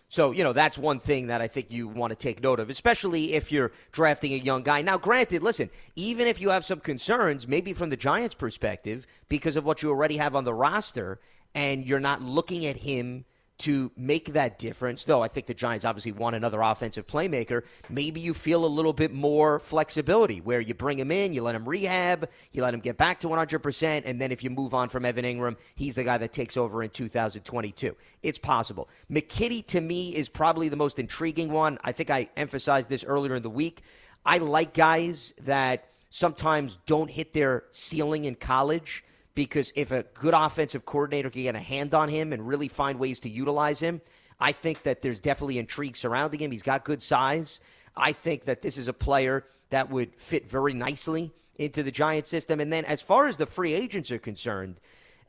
[0.09, 2.69] So, you know, that's one thing that I think you want to take note of,
[2.69, 4.81] especially if you're drafting a young guy.
[4.81, 9.55] Now, granted, listen, even if you have some concerns, maybe from the Giants' perspective, because
[9.55, 11.21] of what you already have on the roster,
[11.55, 13.23] and you're not looking at him
[13.59, 18.19] to make that difference, though I think the Giants obviously want another offensive playmaker, maybe
[18.19, 21.69] you feel a little bit more flexibility where you bring him in, you let him
[21.69, 25.05] rehab, you let him get back to 100%, and then if you move on from
[25.05, 27.95] Evan Engram, he's the guy that takes over in 2022.
[28.23, 28.89] It's possible.
[29.11, 31.77] McKitty, to me, is probably the most intriguing one.
[31.83, 33.81] I think I emphasized this earlier in the week.
[34.25, 40.33] I like guys that sometimes don't hit their ceiling in college because if a good
[40.33, 44.01] offensive coordinator can get a hand on him and really find ways to utilize him,
[44.39, 46.51] I think that there's definitely intrigue surrounding him.
[46.51, 47.61] He's got good size.
[47.95, 52.25] I think that this is a player that would fit very nicely into the Giant
[52.25, 52.59] system.
[52.59, 54.79] And then as far as the free agents are concerned,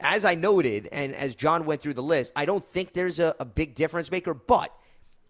[0.00, 3.36] as I noted, and as John went through the list, I don't think there's a,
[3.38, 4.34] a big difference maker.
[4.34, 4.74] But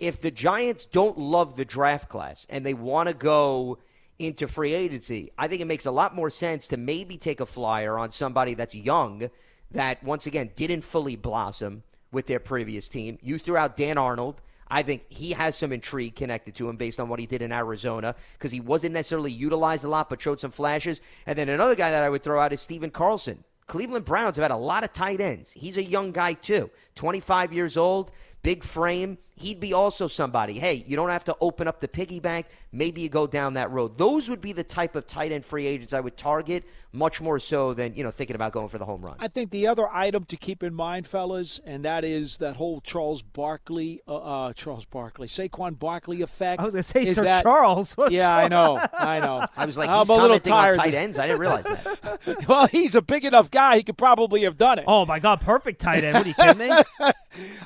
[0.00, 3.78] if the Giants don't love the draft class and they want to go
[4.22, 7.46] into free agency, I think it makes a lot more sense to maybe take a
[7.46, 9.30] flyer on somebody that's young
[9.72, 13.18] that, once again, didn't fully blossom with their previous team.
[13.22, 14.42] You threw out Dan Arnold.
[14.68, 17.52] I think he has some intrigue connected to him based on what he did in
[17.52, 21.00] Arizona because he wasn't necessarily utilized a lot but showed some flashes.
[21.26, 23.44] And then another guy that I would throw out is Stephen Carlson.
[23.66, 25.52] Cleveland Browns have had a lot of tight ends.
[25.52, 26.70] He's a young guy, too.
[26.94, 29.18] 25 years old, big frame.
[29.42, 30.58] He'd be also somebody.
[30.58, 32.46] Hey, you don't have to open up the piggy bank.
[32.70, 33.98] Maybe you go down that road.
[33.98, 37.38] Those would be the type of tight end free agents I would target much more
[37.38, 39.16] so than, you know, thinking about going for the home run.
[39.18, 42.80] I think the other item to keep in mind, fellas, and that is that whole
[42.80, 46.60] Charles Barkley, uh, uh, Charles Barkley, Saquon Barkley effect.
[46.60, 47.96] I was going to say is Sir that, Charles.
[47.96, 48.78] What's yeah, I know.
[48.92, 49.46] I know.
[49.56, 50.76] I was like, I'm he's a little commenting on tired.
[50.76, 51.18] tight ends.
[51.18, 52.44] I didn't realize that.
[52.48, 54.84] well, he's a big enough guy; he could probably have done it.
[54.86, 55.40] Oh, my God.
[55.40, 56.14] Perfect tight end.
[56.14, 56.82] What are you kidding me?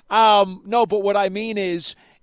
[0.09, 1.65] Um, no, but what I mean is,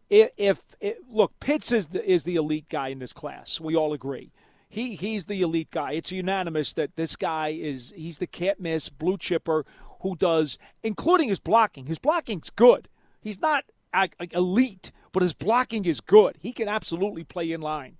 [0.10, 3.60] if, if it, look, Pitts is the, is the elite guy in this class.
[3.60, 4.32] We all agree.
[4.70, 5.92] He he's the elite guy.
[5.92, 9.66] It's unanimous that this guy is he's the can't miss blue chipper
[10.02, 11.86] who does, including his blocking.
[11.86, 12.90] His blocking's good.
[13.22, 16.38] He's not like elite, but his blocking is good.
[16.40, 17.98] He can absolutely play in line.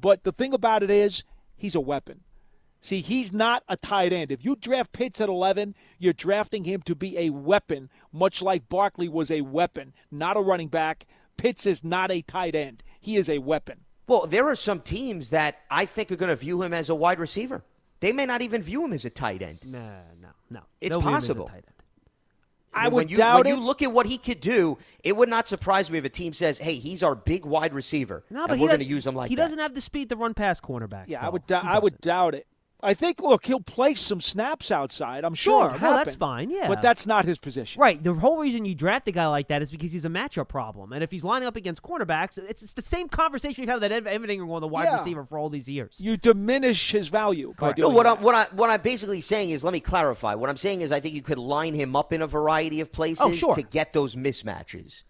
[0.00, 1.22] But the thing about it is,
[1.56, 2.22] he's a weapon.
[2.86, 4.30] See, he's not a tight end.
[4.30, 8.68] If you draft Pitts at 11, you're drafting him to be a weapon, much like
[8.68, 11.04] Barkley was a weapon, not a running back.
[11.36, 12.84] Pitts is not a tight end.
[13.00, 13.80] He is a weapon.
[14.06, 16.94] Well, there are some teams that I think are going to view him as a
[16.94, 17.64] wide receiver.
[17.98, 19.60] They may not even view him as a tight end.
[19.66, 19.80] No,
[20.22, 20.60] no, no.
[20.80, 21.46] It's Nobody was a possible.
[21.48, 21.64] tight end.
[22.72, 23.56] I mean, would when you, doubt when it.
[23.58, 26.32] you look at what he could do, it would not surprise me if a team
[26.34, 28.94] says, "Hey, he's our big wide receiver, No, and but he we're going to doesn't-
[28.94, 31.08] use him like He that." doesn't have the speed to run past cornerbacks.
[31.08, 31.46] yeah, I would.
[31.46, 32.46] dou- I would doubt it.
[32.86, 33.20] I think.
[33.20, 35.24] Look, he'll play some snaps outside.
[35.24, 35.70] I'm sure.
[35.70, 36.68] Sure, well, that's fine, yeah.
[36.68, 37.80] but that's not his position.
[37.80, 38.02] Right.
[38.02, 40.92] The whole reason you draft a guy like that is because he's a matchup problem.
[40.92, 43.92] And if he's lining up against cornerbacks, it's, it's the same conversation we've had that
[43.92, 44.96] Ev- Evan Engram on the wide Yeah.
[44.98, 45.96] receiver for all these years.
[45.98, 48.18] You diminish his value by doing No, what that.
[48.18, 50.34] I'm what I what I'm basically saying is, let me clarify.
[50.34, 52.92] What I'm saying is, I think you could line him up in a variety of
[52.92, 53.54] places Oh, sure.
[53.54, 55.02] to get those mismatches.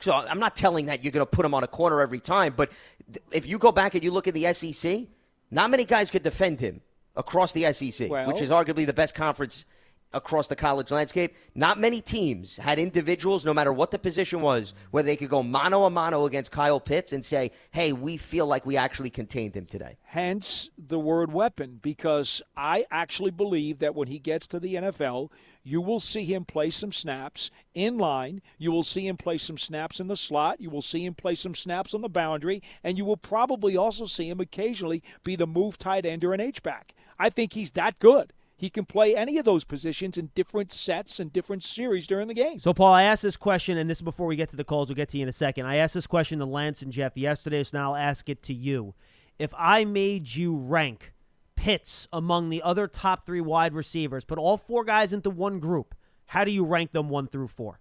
[0.00, 2.54] So I'm not telling that you're going to put him on a corner every time,
[2.56, 2.70] but
[3.12, 5.08] th- if you go back and you look at the SEC,
[5.50, 6.80] not many guys could defend him
[7.18, 9.66] across the SEC, Well- which is arguably the best conference
[10.12, 11.36] across the college landscape.
[11.54, 15.42] Not many teams had individuals, no matter what the position was, where they could go
[15.42, 19.54] mano a mano against Kyle Pitts and say, "Hey, we feel like we actually contained
[19.54, 24.60] him today." Hence the word weapon, because I actually believe that when he gets to
[24.60, 25.30] the NFL,
[25.62, 28.40] you will see him play some snaps in line.
[28.56, 30.62] You will see him play some snaps in the slot.
[30.62, 32.62] You will see him play some snaps on the boundary.
[32.82, 36.40] And you will probably also see him occasionally be the move tight end or an
[36.40, 36.94] H-back.
[37.18, 38.32] I think he's that good.
[38.58, 42.34] He can play any of those positions in different sets and different series during the
[42.34, 42.58] game.
[42.58, 44.88] So, Paul, I asked this question, and this is before we get to the calls.
[44.88, 45.66] We'll get to you in a second.
[45.66, 48.52] I asked this question to Lance and Jeff yesterday, so now I'll ask it to
[48.52, 48.94] you.
[49.38, 51.12] If I made you rank
[51.54, 55.94] Pitts among the other top three wide receivers, put all four guys into one group,
[56.26, 57.78] how do you rank them one through four?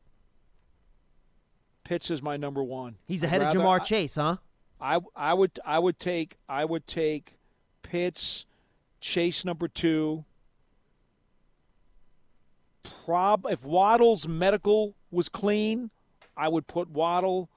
[1.84, 2.98] Pitts is my number one.
[3.08, 4.38] He's ahead of rather- Ja'Marr Chase, huh?
[4.80, 7.38] I I would I would take I would take
[7.82, 8.46] Pitts,
[9.02, 10.26] Chase number two.
[13.06, 15.92] Prob if Waddle's medical was clean,
[16.36, 17.50] I would put Waddle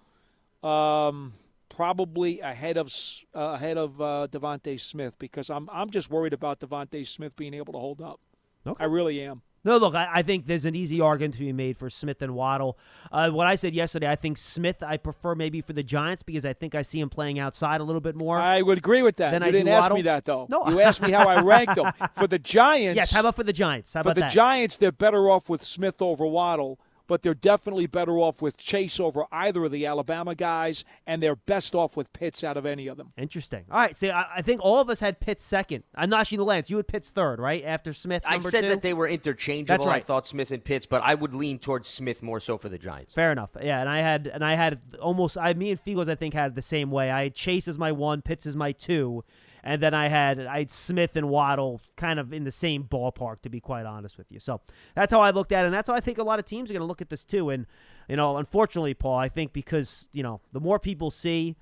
[0.62, 1.33] um,
[1.69, 2.93] probably ahead of
[3.35, 7.55] uh, ahead of uh, DeVonta Smith because I'm I'm just worried about DeVonta Smith being
[7.55, 8.21] able to hold up.
[8.66, 8.83] Okay.
[8.83, 9.43] I really am.
[9.62, 12.35] No, look, I, I think there's an easy argument to be made for Smith and
[12.35, 12.79] Waddle.
[13.12, 16.44] Uh, what I said yesterday, I think Smith I prefer maybe for the Giants because
[16.46, 18.38] I think I see him playing outside a little bit more.
[18.38, 19.33] I would agree with that.
[19.33, 19.96] Then you I didn't ask Waddle.
[19.96, 20.46] me that though.
[20.49, 20.68] No.
[20.68, 22.96] you asked me how I ranked them for the Giants.
[22.96, 23.92] yes, how about for the Giants?
[23.92, 24.33] How for the that?
[24.33, 29.01] Giants, they're better off with Smith over Waddle, but they're definitely better off with Chase
[29.01, 32.87] over either of the Alabama guys, and they're best off with Pitts out of any
[32.87, 33.12] of them.
[33.18, 33.64] Interesting.
[33.68, 35.83] All right, see, I, I think all of us had Pitts second.
[35.96, 36.70] I'm not Sheena Lance.
[36.70, 37.64] You had Pitts third, right?
[37.64, 38.68] After Smith, I said two?
[38.68, 39.77] that they were interchangeable.
[39.77, 39.96] That's right.
[39.96, 42.79] I thought Smith and Pitts, but I would lean towards Smith more so for the
[42.79, 43.12] Giants.
[43.12, 43.57] Fair enough.
[43.61, 46.53] Yeah, and I had and I had almost I me and Feagles I think had
[46.53, 47.11] it the same way.
[47.11, 49.25] I had Chase as my one, Pitts as my two,
[49.62, 53.42] and then I had I had Smith and Waddle kind of in the same ballpark
[53.42, 54.40] to be quite honest with you.
[54.40, 54.61] So
[54.94, 56.70] that's how I looked at it, and that's how I think a lot of teams
[56.70, 57.51] are going to look at this too.
[57.51, 57.66] And
[58.09, 61.57] you know, unfortunately, Paul, I think because you know the more people see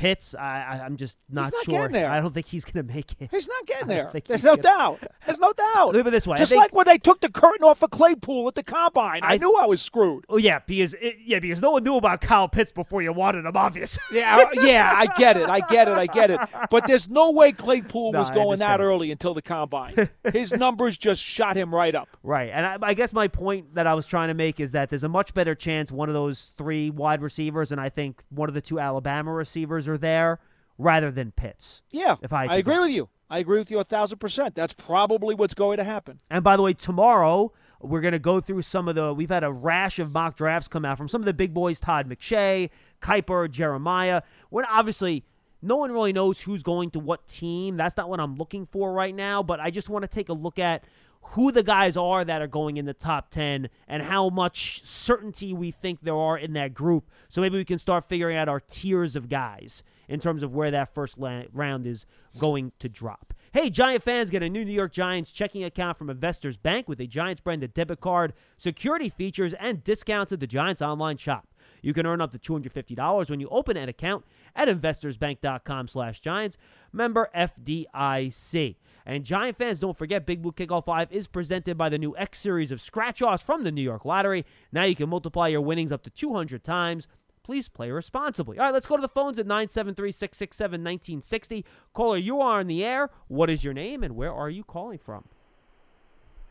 [0.00, 1.72] Pitts, I, I'm just not, not sure.
[1.72, 2.10] getting there.
[2.10, 3.28] I don't think he's going to make it.
[3.30, 4.10] He's not getting there.
[4.26, 5.00] There's no gonna- doubt.
[5.26, 5.88] There's no doubt.
[5.92, 6.38] Look at it this way.
[6.38, 9.34] Just think- like when they took the curtain off of Claypool at the combine, I,
[9.34, 10.24] I- knew I was screwed.
[10.30, 13.44] Oh yeah, because it, yeah, because no one knew about Kyle Pitts before you wanted
[13.44, 14.18] him, obviously.
[14.18, 15.50] Yeah, I- yeah, I get it.
[15.50, 15.98] I get it.
[15.98, 16.40] I get it.
[16.70, 20.08] But there's no way Claypool No, was going that early until the combine.
[20.32, 22.08] His numbers just shot him right up.
[22.22, 22.50] Right.
[22.52, 25.02] And I, I guess my point that I was trying to make is that there's
[25.04, 28.54] a much better chance one of those three wide receivers, and I think one of
[28.54, 30.40] the two Alabama receivers are there
[30.78, 31.82] rather than Pitts.
[31.90, 32.80] Yeah, If I I agree guess.
[32.82, 33.08] with you.
[33.28, 34.54] I agree with you a thousand percent.
[34.56, 36.18] That's probably what's going to happen.
[36.30, 39.14] And by the way, tomorrow we're going to go through some of the.
[39.14, 41.78] We've had a rash of mock drafts come out from some of the big boys:
[41.78, 44.22] Todd McShay, Kiper, Jeremiah.
[44.50, 45.24] We're obviously
[45.62, 47.76] no one really knows who's going to what team.
[47.76, 49.42] That's not what I'm looking for right now.
[49.44, 50.82] But I just want to take a look at
[51.22, 55.52] who the guys are that are going in the top 10 and how much certainty
[55.52, 57.08] we think there are in that group.
[57.28, 60.70] So maybe we can start figuring out our tiers of guys in terms of where
[60.72, 62.04] that first la- round is
[62.38, 63.32] going to drop.
[63.52, 67.00] Hey, Giant fans, get a new New York Giants checking account from Investors Bank with
[67.00, 71.48] a Giants branded debit card, security features, and discounts at the Giants online shop.
[71.82, 76.56] You can earn up to $250 when you open an account at investorsbank.com slash giants.
[76.92, 78.76] Member FDIC.
[79.06, 82.38] And Giant fans, don't forget Big Blue Kickoff Live is presented by the new X
[82.38, 84.44] series of scratch offs from the New York Lottery.
[84.72, 87.08] Now you can multiply your winnings up to 200 times.
[87.42, 88.58] Please play responsibly.
[88.58, 91.64] All right, let's go to the phones at 973 667 1960.
[91.92, 93.10] Caller, you are on the air.
[93.28, 95.24] What is your name and where are you calling from?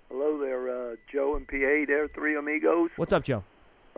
[0.09, 2.89] Hello there, uh, Joe and PA there, three amigos.
[2.95, 3.43] What's up, Joe?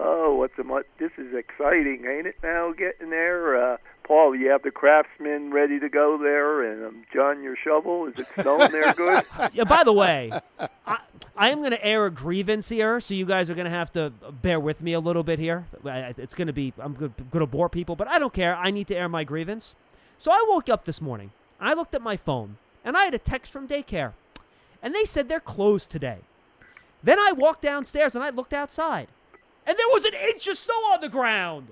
[0.04, 0.88] Oh, what's a much?
[0.98, 2.36] This is exciting, ain't it?
[2.42, 4.36] Now getting there, uh, Paul.
[4.36, 8.08] You have the craftsman ready to go there, and um, John, your shovel.
[8.08, 9.24] Is it snowing there good?
[9.54, 10.32] yeah, by the way,
[10.88, 10.98] I,
[11.38, 13.92] I am going to air a grievance here, so you guys are going to have
[13.92, 14.12] to
[14.42, 15.66] bear with me a little bit here.
[15.86, 18.56] It's going to be, I'm going to bore people, but I don't care.
[18.56, 19.76] I need to air my grievance.
[20.18, 21.30] So I woke up this morning.
[21.60, 24.14] I looked at my phone, and I had a text from daycare,
[24.82, 26.22] and they said they're closed today.
[27.04, 29.08] Then I walked downstairs and I looked outside,
[29.72, 31.70] and there was an inch of snow on the ground.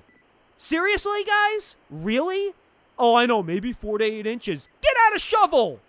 [0.56, 1.76] Seriously, guys?
[1.90, 2.54] Really?
[2.98, 4.70] Oh, I know, maybe four to eight inches.
[4.82, 5.82] Get out a shovel!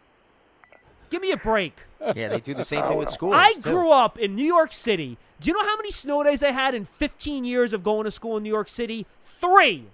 [1.08, 1.78] Give me a break.
[2.16, 3.34] Yeah, they do the same thing with schools.
[3.36, 3.62] I too.
[3.62, 5.18] grew up in New York City.
[5.40, 8.10] Do you know how many snow days I had in 15 years of going to
[8.10, 9.06] school in New York City?
[9.24, 9.86] Three.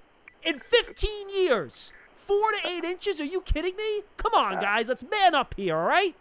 [0.42, 1.92] In 15 years.
[2.16, 3.20] Four to eight inches?
[3.20, 4.04] Are you kidding me?
[4.16, 4.88] Come on, guys.
[4.88, 6.14] Let's man up here, all right?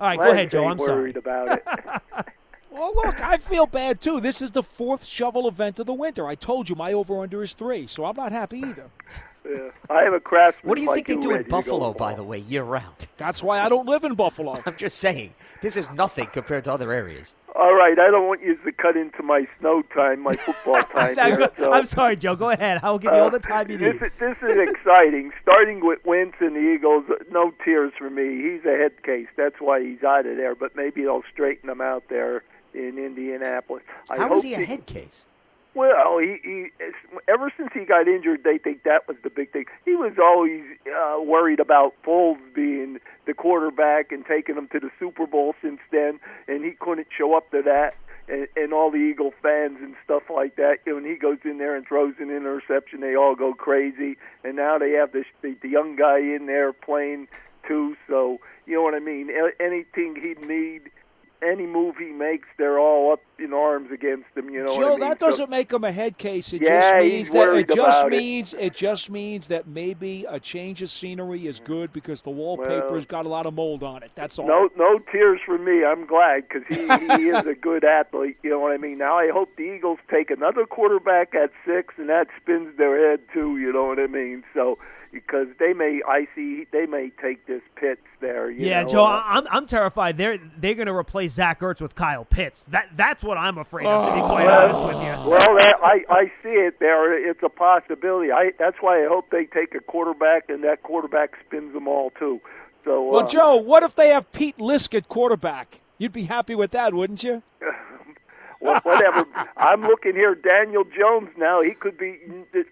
[0.00, 0.66] All right, go ahead, Joe.
[0.66, 1.02] I'm sorry.
[1.02, 1.64] worried about it.
[2.70, 4.20] Well, look, I feel bad too.
[4.20, 6.26] This is the fourth shovel event of the winter.
[6.26, 8.90] I told you my over under is three, so I'm not happy either.
[9.48, 9.70] yeah.
[9.90, 10.68] I have a craftsman.
[10.68, 13.06] What do you like think they do in Buffalo, by the way, year round?
[13.16, 14.60] That's why I don't live in Buffalo.
[14.66, 17.34] I'm just saying, this is nothing compared to other areas.
[17.56, 21.18] All right, I don't want you to cut into my snow time, my football time.
[21.18, 22.36] I'm, here, so- I'm sorry, Joe.
[22.36, 22.78] Go ahead.
[22.84, 24.06] I'll give you all the time you Uh, this need.
[24.06, 25.32] is, this is exciting.
[25.42, 28.42] Starting with Wentz and the Eagles, no tears for me.
[28.42, 29.26] He's a head case.
[29.36, 30.54] That's why he's out of there.
[30.54, 33.82] But maybe they'll straighten him out there in Indianapolis.
[34.10, 35.24] I How is he a head case?
[35.74, 36.66] Well, he, he
[37.28, 39.66] ever since he got injured, they think that was the big thing.
[39.84, 44.90] He was always uh, worried about Foles being the quarterback and taking him to the
[44.98, 47.94] Super Bowl since then, and he couldn't show up to that.
[48.28, 50.78] And, and all the Eagle fans and stuff like that.
[50.84, 54.18] You know, when he goes in there and throws an interception, they all go crazy.
[54.44, 57.28] And now they have the the, the young guy in there playing
[57.66, 57.96] too.
[58.06, 59.30] So you know what I mean.
[59.60, 60.90] Anything he'd need
[61.42, 64.50] any move he makes, they're all up in arms against him.
[64.50, 65.00] You know, Joe, I mean?
[65.00, 66.52] that So- doesn't make him a head case.
[66.52, 68.16] It Yeah, just means that it just about it.
[68.16, 68.72] means it.
[68.74, 73.28] just means that maybe a change of scenery is good because the wallpaper's got a
[73.28, 74.10] lot of mold on it.
[74.14, 74.46] That's all.
[74.46, 75.84] No, no tears for me.
[75.84, 76.74] I'm glad because he,
[77.22, 78.36] he is a good athlete.
[78.42, 78.98] You know what I mean.
[78.98, 83.20] Now I hope the Eagles take another quarterback at six, and that spins their head
[83.32, 83.58] too.
[83.58, 84.42] You know what I mean.
[84.54, 84.78] So
[85.12, 88.50] because they may, I see they may take this Pitts there.
[88.50, 90.18] You yeah, know, Joe, uh, I'm I'm terrified.
[90.18, 92.64] They're they're going to replace Zach Ertz with Kyle Pitts.
[92.64, 94.08] That that's what I'm afraid of.
[94.08, 95.30] To be quite Well, honest with you.
[95.30, 97.28] Well, that, I I see it there.
[97.28, 98.32] It's a possibility.
[98.32, 102.10] I that's why I hope they take a quarterback, and that quarterback spins them all
[102.18, 102.40] too.
[102.84, 105.80] So Well, uh, Joe, what if they have Pete Lisk at quarterback?
[105.98, 107.42] You'd be happy with that, wouldn't you?
[108.60, 109.24] Well, whatever.
[109.56, 110.34] I'm looking here.
[110.34, 111.62] Daniel Jones now.
[111.62, 112.18] He could be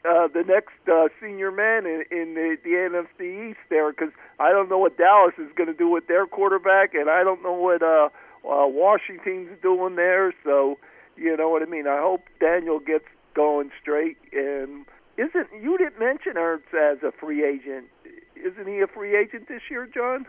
[0.04, 4.50] uh, the next uh, senior man in, in the, the NFC East there because I
[4.50, 7.52] don't know what Dallas is going to do with their quarterback, and I don't know
[7.52, 8.08] what uh,
[8.44, 10.34] uh, Washington's doing there.
[10.44, 10.78] So,
[11.16, 11.86] you know what I mean.
[11.86, 14.16] I hope Daniel gets going straight.
[14.32, 17.86] And isn't you didn't mention Ertz as a free agent?
[18.34, 20.26] Isn't he a free agent this year, John?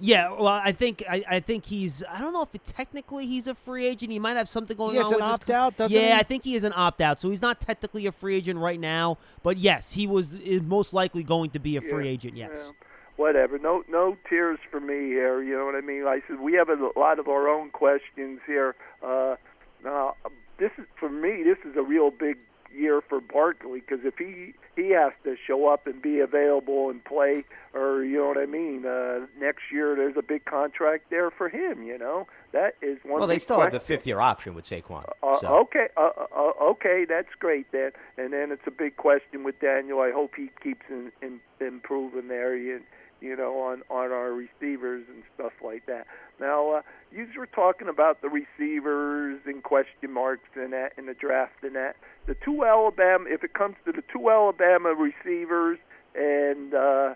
[0.00, 3.46] Yeah, well, I think I, I think he's I don't know if it, technically he's
[3.46, 4.10] a free agent.
[4.10, 6.08] He might have something going He has on an with his opt out, doesn't yeah,
[6.08, 6.12] he?
[6.12, 8.80] I think he is an opt out, so he's not technically a free agent right
[8.80, 9.18] now.
[9.42, 12.36] But yes, he was is most likely going to be a free Yeah, agent.
[12.36, 12.50] Yes.
[12.54, 12.86] yeah.
[13.16, 13.58] Whatever.
[13.58, 15.40] No, no tears for me here.
[15.40, 16.04] You know what I mean?
[16.04, 18.74] I said we have a lot of our own questions here.
[19.00, 19.36] Uh,
[19.84, 20.16] now,
[20.58, 21.44] this is for me.
[21.44, 22.38] This is a real big
[22.74, 27.04] year for Barkley because if he he has to show up and be available and
[27.04, 31.30] play, or you know what I mean, uh, next year there's a big contract there
[31.30, 31.82] for him.
[31.82, 33.18] You know that is one.
[33.18, 35.04] Well, they still have the fifth year option with Saquon.
[35.22, 35.48] Uh, so.
[35.60, 37.90] Okay, uh, uh, okay, that's great then.
[38.16, 40.00] And then it's a big question with Daniel.
[40.00, 42.56] I hope he keeps in, in, improving there.
[42.56, 42.80] You,
[43.20, 46.06] you know, on on our receivers and stuff like that.
[46.40, 51.14] Now, uh, you were talking about the receivers and question marks and that in the
[51.14, 51.96] draft and that.
[52.26, 55.78] The two Alabama, if it comes to the two Alabama receivers
[56.14, 57.14] and uh,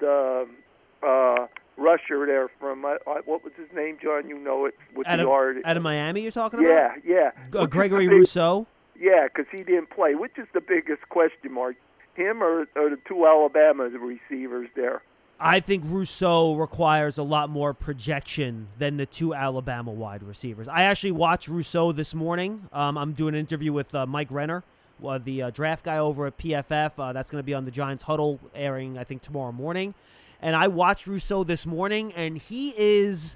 [0.00, 0.48] the
[1.02, 4.28] uh, rusher there from uh, what was his name, John?
[4.28, 5.62] You know it with Out the of, yard.
[5.64, 7.04] out of Miami, you're talking Yeah, about?
[7.04, 7.30] yeah.
[7.54, 8.66] Uh, Gregory big- Rousseau.
[8.98, 10.14] Yeah, because he didn't play.
[10.14, 11.76] Which is the biggest question mark?
[12.14, 15.02] Him or, or the two Alabama receivers there?
[15.44, 20.68] I think Rousseau requires a lot more projection than the two Alabama wide receivers.
[20.68, 22.68] I actually watched Rousseau this morning.
[22.72, 24.62] Um, I'm doing an interview with uh, Mike Renner,
[25.04, 26.92] uh, the uh, draft guy over at PFF.
[26.96, 29.94] Uh, that's going to be on the Giants Huddle, airing I think tomorrow morning.
[30.40, 33.34] And I watched Rousseau this morning, and he is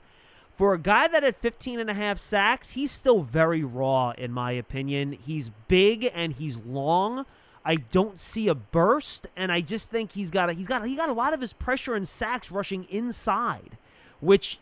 [0.55, 4.31] for a guy that had 15 and a half sacks, he's still very raw in
[4.31, 5.11] my opinion.
[5.11, 7.27] He's big and he's long.
[7.67, 10.95] I don't see a burst, and I just think he's got a, he's got he
[10.95, 13.77] got a lot of his pressure and sacks rushing inside,
[14.21, 14.61] which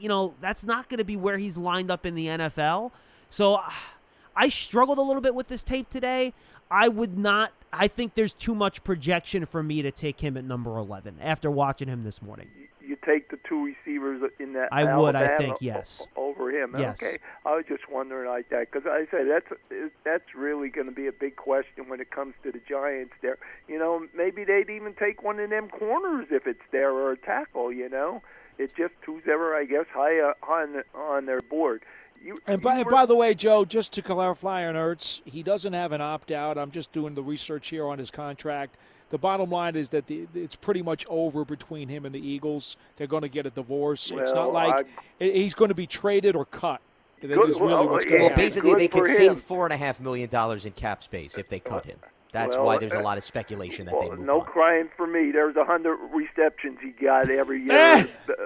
[0.00, 2.92] you know that's not going to be where he's lined up in the NFL.
[3.28, 3.60] So
[4.36, 6.32] I struggled a little bit with this tape today.
[6.70, 7.52] I would not.
[7.74, 11.50] I think there's too much projection for me to take him at number 11 after
[11.50, 12.48] watching him this morning.
[12.86, 14.68] You take the two receivers in that.
[14.72, 16.06] I would, I think, yes.
[16.16, 16.76] Over him.
[16.78, 17.02] Yes.
[17.02, 17.18] Okay.
[17.44, 21.06] I was just wondering like that because I say that's that's really going to be
[21.06, 23.14] a big question when it comes to the Giants.
[23.22, 27.12] There, you know, maybe they'd even take one of them corners if it's there or
[27.12, 27.72] a tackle.
[27.72, 28.22] You know,
[28.58, 31.82] it's just who's ever I guess high uh, on on their board.
[32.22, 35.42] You, And by, you and by the way, Joe, just to clarify on Ertz, he
[35.42, 36.56] doesn't have an opt out.
[36.56, 38.76] I'm just doing the research here on his contract.
[39.10, 42.76] The bottom line is that the, it's pretty much over between him and the Eagles.
[42.96, 44.10] They're going to get a divorce.
[44.14, 44.86] it's not like
[45.20, 46.80] i he's going to be traded or cut.
[47.22, 48.10] That Good- is really well, what's yeah.
[48.12, 49.16] going Well, basically, they could for him.
[49.16, 51.98] save four and a half million dollars in cap space if they cut him.
[52.32, 54.46] That's Well, why there's a uh, lot of speculation that they Well, move no on.
[54.46, 55.30] crying for me.
[55.30, 57.72] There's a hundred receptions he got every year.
[57.72, 58.04] Eh.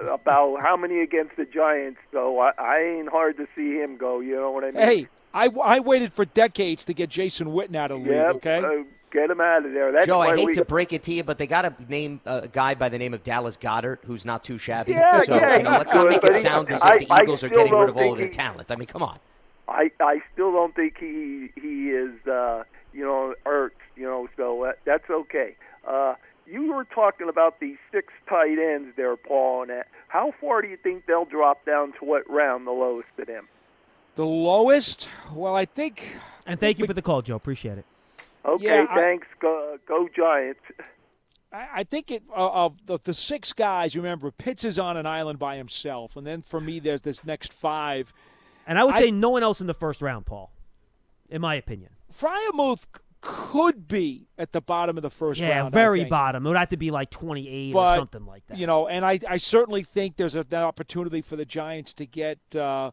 [0.09, 1.99] about how many against the Giants?
[2.13, 4.19] So I, I ain't hard to see him go.
[4.21, 4.81] You know what I mean?
[4.81, 8.59] Hey, I, I waited for decades to get Jason Witten out of the league, okay?
[8.63, 9.91] uh, get him out of there.
[9.91, 11.75] That's Joe, why I hate we, to break it to you, but they got to
[11.89, 14.93] name a guy by the name of Dallas Goedert, who's not too shabby.
[14.93, 17.43] Yeah, so yeah, you know, let's not make it sound as I- if the Eagles
[17.43, 18.71] are getting rid of all of their he- talent.
[18.71, 19.19] I mean, come on.
[19.67, 23.71] I I still don't think he he is uh, you know Ertz.
[23.95, 25.55] You know, so that, that's okay.
[25.87, 26.15] Uh,
[26.47, 29.63] you were talking about these six tight ends there, Paul.
[29.63, 29.87] And that.
[30.07, 33.47] How far do you think they'll drop down to what round the lowest of them?
[34.15, 35.07] The lowest?
[35.33, 36.17] Well, I think.
[36.45, 37.35] And thank you for the call, Joe.
[37.35, 37.85] Appreciate it.
[38.45, 39.27] Okay, Yeah, I- thanks.
[39.39, 40.61] Go, go Giants.
[41.53, 43.95] I I think it uh, of the, the six guys.
[43.95, 47.51] Remember, Pitts is on an island by himself, and then for me, there's this next
[47.53, 48.13] five.
[48.65, 50.51] And I would I- say no one else in the first round, Paul,
[51.29, 51.91] in my opinion.
[52.13, 52.85] Freiermuth
[53.21, 55.67] could be at the bottom of the first yeah, round.
[55.67, 56.09] I very think.
[56.09, 56.45] bottom.
[56.45, 58.57] It would have to be like 28 but, or something like that.
[58.57, 62.05] You know, and I, I certainly think there's a, an opportunity for the Giants to
[62.05, 62.39] get.
[62.55, 62.91] Uh,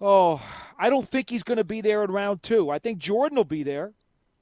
[0.00, 0.42] oh,
[0.78, 2.70] I don't think he's going to be there in round two.
[2.70, 3.92] I think Jordan will be there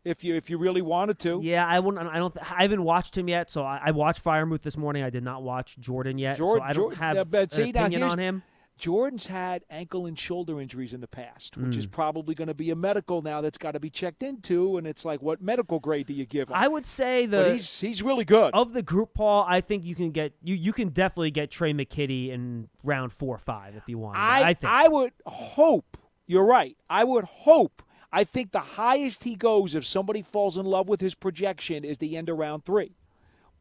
[0.05, 1.41] if you if you really wanted to.
[1.43, 2.07] Yeah, I wouldn't.
[2.09, 2.37] I don't.
[2.39, 3.51] I haven't watched him yet.
[3.51, 5.03] So I, I watched Freiermuth this morning.
[5.03, 6.37] I did not watch Jordan yet.
[6.37, 8.43] Jordan, so I don't Jordan- have yeah, but an see, now opinion on him.
[8.79, 11.79] Jordan's had ankle and shoulder injuries in the past, which Hmm.
[11.79, 14.77] is probably going to be a medical now that's got to be checked into.
[14.77, 16.55] And it's like, what medical grade do you give him?
[16.57, 18.53] I would say the but he's he's really good.
[18.55, 19.45] of the group, Paul.
[19.49, 20.57] I think you can get you.
[20.57, 24.17] You can definitely get Trey McKitty in round four or five if you want.
[24.19, 24.73] I I think.
[24.73, 25.97] I would hope
[26.27, 26.77] you're right.
[26.91, 27.83] I would hope.
[28.13, 31.99] I think the highest he goes if somebody falls in love with his projection is
[31.99, 32.93] the end of round three.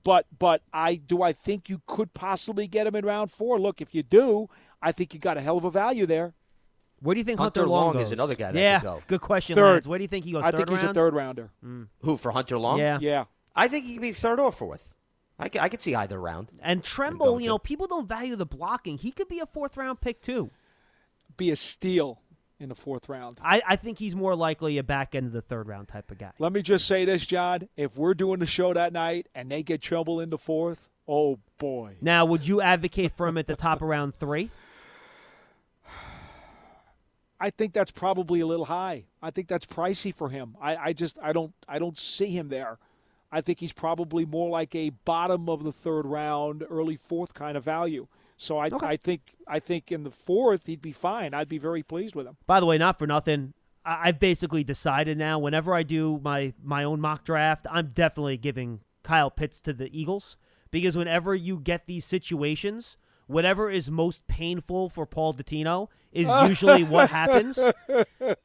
[0.04, 3.60] But but I do I think you could possibly get him in round four.
[3.60, 4.50] Look, if you do,
[4.82, 6.34] I think you got a hell of a value there.
[7.02, 8.08] Where do you think Hunter Hunter, Long goes?
[8.08, 9.04] is another guy that yeah, could go.
[9.08, 9.74] good question, Third.
[9.74, 9.88] Lance.
[9.88, 10.44] Where do you think he goes?
[10.44, 11.50] I third think he's a third rounder.
[11.66, 11.88] Mm.
[12.02, 12.78] Who for Hunter Long?
[12.78, 13.00] Yeah.
[13.02, 13.26] Yeah.
[13.56, 14.94] I think he could be third or fourth.
[15.40, 16.52] I could, I could see either round.
[16.62, 17.54] And Tremble, going you to.
[17.54, 19.00] know, people don't value the blocking.
[19.00, 20.52] He could be a fourth round pick too.
[21.38, 22.21] Be a steal
[22.62, 23.40] in the fourth round.
[23.44, 26.18] I, I think he's more likely a back end of the third round type of
[26.18, 26.32] guy.
[26.40, 27.68] Let me just say this, John.
[27.76, 31.40] If we're doing the show that night and they get Tremble in the fourth, oh
[31.58, 31.96] boy.
[32.02, 34.50] Now, would you advocate for him at the top of round three?
[37.40, 39.06] I think that's probably a little high.
[39.22, 40.56] I think that's pricey for him.
[40.62, 42.78] I, I just I don't I don't see him there.
[43.32, 47.56] I think he's probably more like a bottom of the third round, early fourth kind
[47.56, 48.08] of value.
[48.42, 51.36] So I, I think I think in the fourth he'd be fine.
[51.36, 52.38] I'd be very pleased with him.
[52.48, 53.54] By the way, not for nothing.
[53.86, 55.38] I've basically decided now.
[55.38, 59.96] Whenever I do my my own mock draft, I'm definitely giving Kyle Pitts to the
[59.96, 60.38] Eagles
[60.72, 62.98] because whenever you get these situations,
[63.32, 67.58] whatever is most painful for Paul Dottino is usually what happens.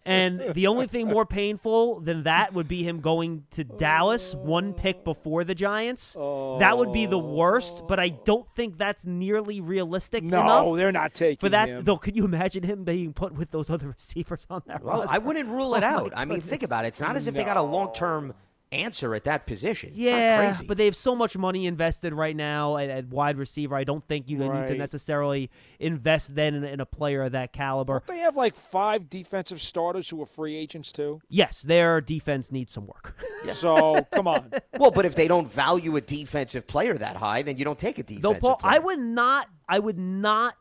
[0.05, 4.73] And the only thing more painful than that would be him going to Dallas one
[4.73, 6.15] pick before the Giants.
[6.15, 10.47] That would be the worst, but I don't think that's nearly realistic enough.
[10.47, 11.69] No, enough they're not taking for that.
[11.69, 11.85] him.
[11.85, 15.15] Though, could you imagine him being put with those other receivers on that Well, roster?
[15.15, 16.13] I wouldn't rule oh it Oh, out.
[16.17, 16.89] I mean, think about it.
[16.89, 18.33] It's not as if they got a long term
[18.73, 19.91] answer at that position.
[19.91, 20.67] It's not Yeah, crazy.
[20.67, 23.77] but they have so much money invested right now at, at wide receiver.
[23.77, 27.53] I don't think you need to necessarily invest then in, in a player of that
[27.53, 28.03] caliber.
[28.07, 31.21] They have like five defensive starters who are free agents too.
[31.29, 33.17] Yes, their defense needs some work.
[33.55, 34.51] So come on.
[34.77, 37.99] well, but if they don't value a defensive player that high, then you don't take
[37.99, 38.75] a Though, defensive Paul, player.
[38.75, 39.49] I would not.
[39.69, 40.55] I would not.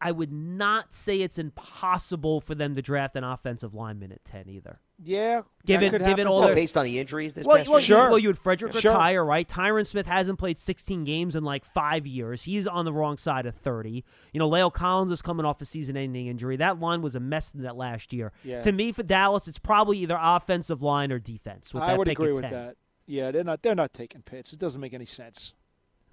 [0.00, 4.48] I would not say it's impossible for them to draft an offensive lineman at ten
[4.48, 4.78] either.
[5.02, 6.44] Yeah, Given- that could given all too.
[6.46, 7.82] their- oh, based on the injuries this Well, past well, year.
[7.82, 8.08] you, Sure.
[8.10, 8.92] well, you had Frederick Sure.
[8.92, 9.48] retire, right?
[9.48, 12.42] Tyron Smith hasn't played 16 games in like five years.
[12.44, 14.04] He's on the wrong side of 30.
[14.32, 16.56] You know, La'el Collins is coming off a season-ending injury.
[16.56, 18.32] That line was a mess in that last year.
[18.42, 18.60] Yeah.
[18.60, 21.72] To me, for Dallas, it's probably either offensive line or defense.
[21.74, 22.52] With I that would pick agree with 10.
[22.52, 22.76] that.
[23.06, 24.52] Yeah, they're not they're not taking Pitts.
[24.52, 25.54] It doesn't make any sense.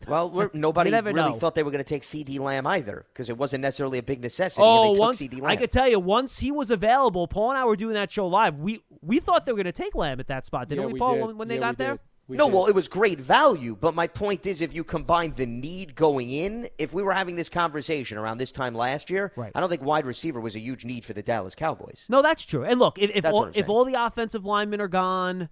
[0.08, 1.36] Well, we're, nobody never really know.
[1.38, 4.22] thought they were going to take CeeDee Lamb either because it wasn't necessarily a big
[4.22, 4.62] necessity.
[4.64, 5.58] Oh, and they oh, took once CeeDee I Lamb.
[5.58, 8.60] could tell you, once he was available, Paul and I were doing that show live.
[8.60, 10.94] We we thought they were going to take Lamb at that spot, didn't yeah, we,
[10.94, 11.16] we Paul?
[11.16, 11.26] did.
[11.26, 12.00] When, when they Yeah, got there, did.
[12.28, 12.56] We no, did.
[12.56, 16.32] well, it was great value, but my point is, if you combine the need going
[16.32, 19.52] in, if we were having this conversation around this time last year, Right.
[19.54, 22.06] I don't think wide receiver was a huge need for the Dallas Cowboys.
[22.10, 22.64] No, that's true.
[22.64, 25.50] And look, if if all, if all the offensive linemen are gone,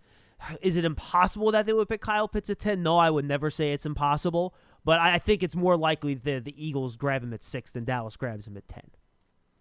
[0.61, 2.83] is it impossible that they would pick Kyle Pitts at ten?
[2.83, 4.53] No, I would never say it's impossible.
[4.85, 7.85] But I I think it's more likely that the Eagles grab him at six than
[7.85, 8.89] Dallas grabs him at ten.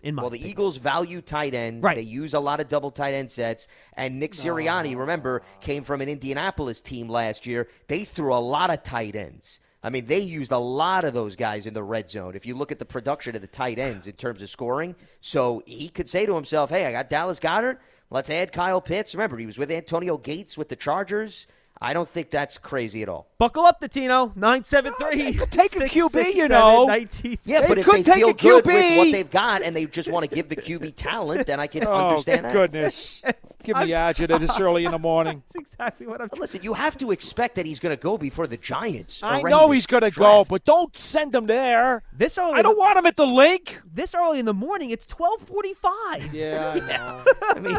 [0.02, 0.50] In my Well, the opinion.
[0.50, 1.84] Eagles value tight ends.
[1.84, 1.94] Right.
[1.94, 3.68] They use a lot of double tight end sets.
[3.94, 7.68] And Nick Sirianni, remember, came from an Indianapolis team last year.
[7.86, 9.60] They threw a lot of tight ends.
[9.84, 12.34] I mean, they used a lot of those guys in the red zone.
[12.36, 15.62] If you look at the production of the tight ends in terms of scoring, so
[15.66, 17.78] he could say to himself, "Hey, I got Dallas Goedert.
[18.12, 21.46] Let's add Kyle Pitts." Remember, he was with Antonio Gates with the Chargers.
[21.82, 23.26] I don't think that's crazy at all.
[23.38, 24.32] Buckle up, Tino.
[24.36, 25.34] Nine seven three.
[25.34, 26.88] could take a QB, you know.
[26.88, 28.96] Yeah, They but if could they take feel a good with QB.
[28.98, 31.84] what they've got and they just want to give the QB talent, then I can
[31.86, 32.50] Oh, understand that.
[32.50, 33.24] Oh, goodness.
[33.64, 35.40] Give me agita this early in the morning.
[35.46, 36.26] That's exactly what I'm.
[36.26, 39.22] But listen, you have to expect that he's going to go before the Giants.
[39.22, 42.02] I know he's going to go, but don't send him there.
[42.12, 42.54] This early.
[42.54, 44.90] I don't want him at the lake This early in the morning.
[44.90, 46.34] It's twelve forty five.
[46.34, 47.24] Yeah, I know.
[47.42, 47.78] I mean,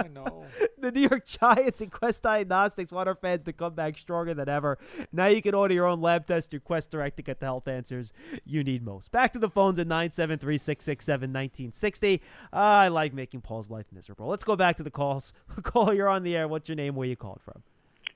[0.00, 0.44] I know.
[0.80, 4.48] The New York Giants and Quest Diagnostics want our fans to come back stronger than
[4.48, 4.78] ever.
[5.12, 7.68] Now you can order your own lab test through Quest Direct to get the health
[7.68, 8.14] answers
[8.46, 9.12] you need most.
[9.12, 12.22] Back to the phones at 973 667 1960.
[12.54, 14.26] Ah, I like making Paul's life miserable.
[14.26, 15.34] Let's go back to the calls.
[15.62, 16.48] Call, you're on the air.
[16.48, 16.94] What's your name?
[16.94, 17.62] Where you called from?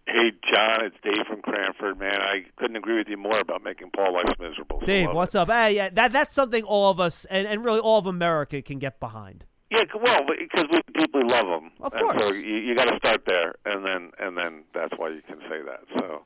[0.06, 1.98] Hey, John, it's Dave from Cranford.
[1.98, 4.80] Man, I couldn't agree with you more about making Paul life miserable.
[4.84, 5.38] Dave, what's it.
[5.38, 5.48] up?
[5.48, 8.78] Hey, yeah, that, that's something all of us and, and really all of America can
[8.78, 9.44] get behind.
[9.74, 12.26] Yeah, well, because we deeply love them, Of And course.
[12.26, 15.38] so you, you got to start there, and then and then that's why you can
[15.50, 15.80] say that.
[15.98, 16.22] So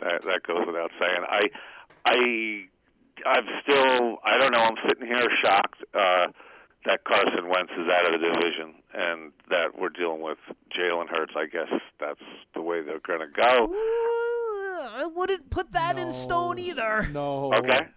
[0.00, 1.22] that that goes without saying.
[1.28, 1.40] I
[2.06, 2.64] I
[3.26, 4.64] I'm still I don't know.
[4.64, 6.26] I'm sitting here shocked uh,
[6.86, 10.38] that Carson Wentz is out of the division, and that we're dealing with
[10.76, 11.34] Jalen Hurts.
[11.36, 11.68] I guess
[12.00, 12.20] that's
[12.54, 13.74] the way they're going to go.
[14.90, 17.08] I wouldn't put that in stone either.
[17.12, 17.52] No.
[17.52, 17.88] Okay.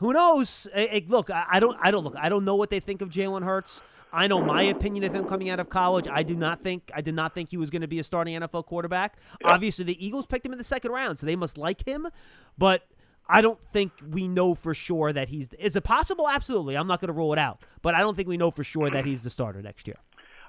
[0.00, 0.66] Who knows?
[0.72, 1.76] Eh, eh, look, I, I don't.
[1.80, 2.16] I don't look.
[2.16, 3.82] I don't know what they think of Jalen Hurts.
[4.12, 6.08] I know my opinion of him coming out of college.
[6.10, 6.90] I do not think.
[6.94, 9.18] I did not think he was going to be a starting NFL quarterback.
[9.44, 12.08] Obviously, the Eagles picked him in the second round, so they must like him.
[12.56, 12.82] But
[13.28, 15.48] I don't think we know for sure that he's.
[15.58, 16.28] Is it possible?
[16.28, 16.78] Absolutely.
[16.78, 17.62] I'm not going to rule it out.
[17.82, 19.98] But I don't think we know for sure that he's the starter next year.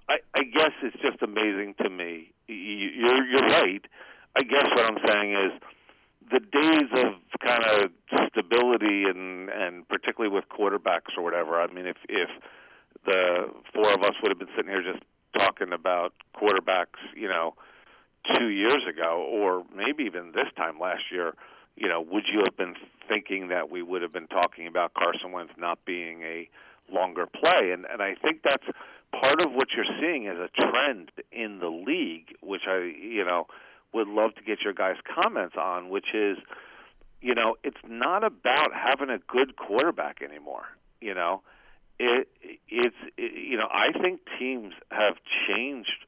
[0.10, 2.32] I, I guess it's just amazing to me.
[2.48, 3.86] You're you're right.
[4.40, 5.52] I guess what I'm saying is
[6.32, 7.14] the days of
[7.46, 7.92] kind of
[8.32, 11.60] stability and and particularly with quarterbacks or whatever.
[11.60, 12.30] I mean, if if
[13.06, 15.04] the four of us would have been sitting here just
[15.38, 17.56] talking about quarterbacks, you know,
[18.36, 21.34] two years ago, or maybe even this time last year,
[21.76, 22.76] you know, would you have been
[23.08, 26.50] thinking that we would have been talking about Carson Wentz not being a
[26.92, 27.72] longer play?
[27.72, 28.66] And and I think that's
[29.12, 33.48] part of what you're seeing as a trend in the league, which I you know
[33.94, 36.38] would love to get your guys' comments on, which is,
[37.22, 40.66] you know, it's not about having a good quarterback anymore.
[41.00, 41.42] You know,
[42.00, 42.28] it
[42.70, 45.16] it's it, you know I think teams have
[45.48, 46.06] changed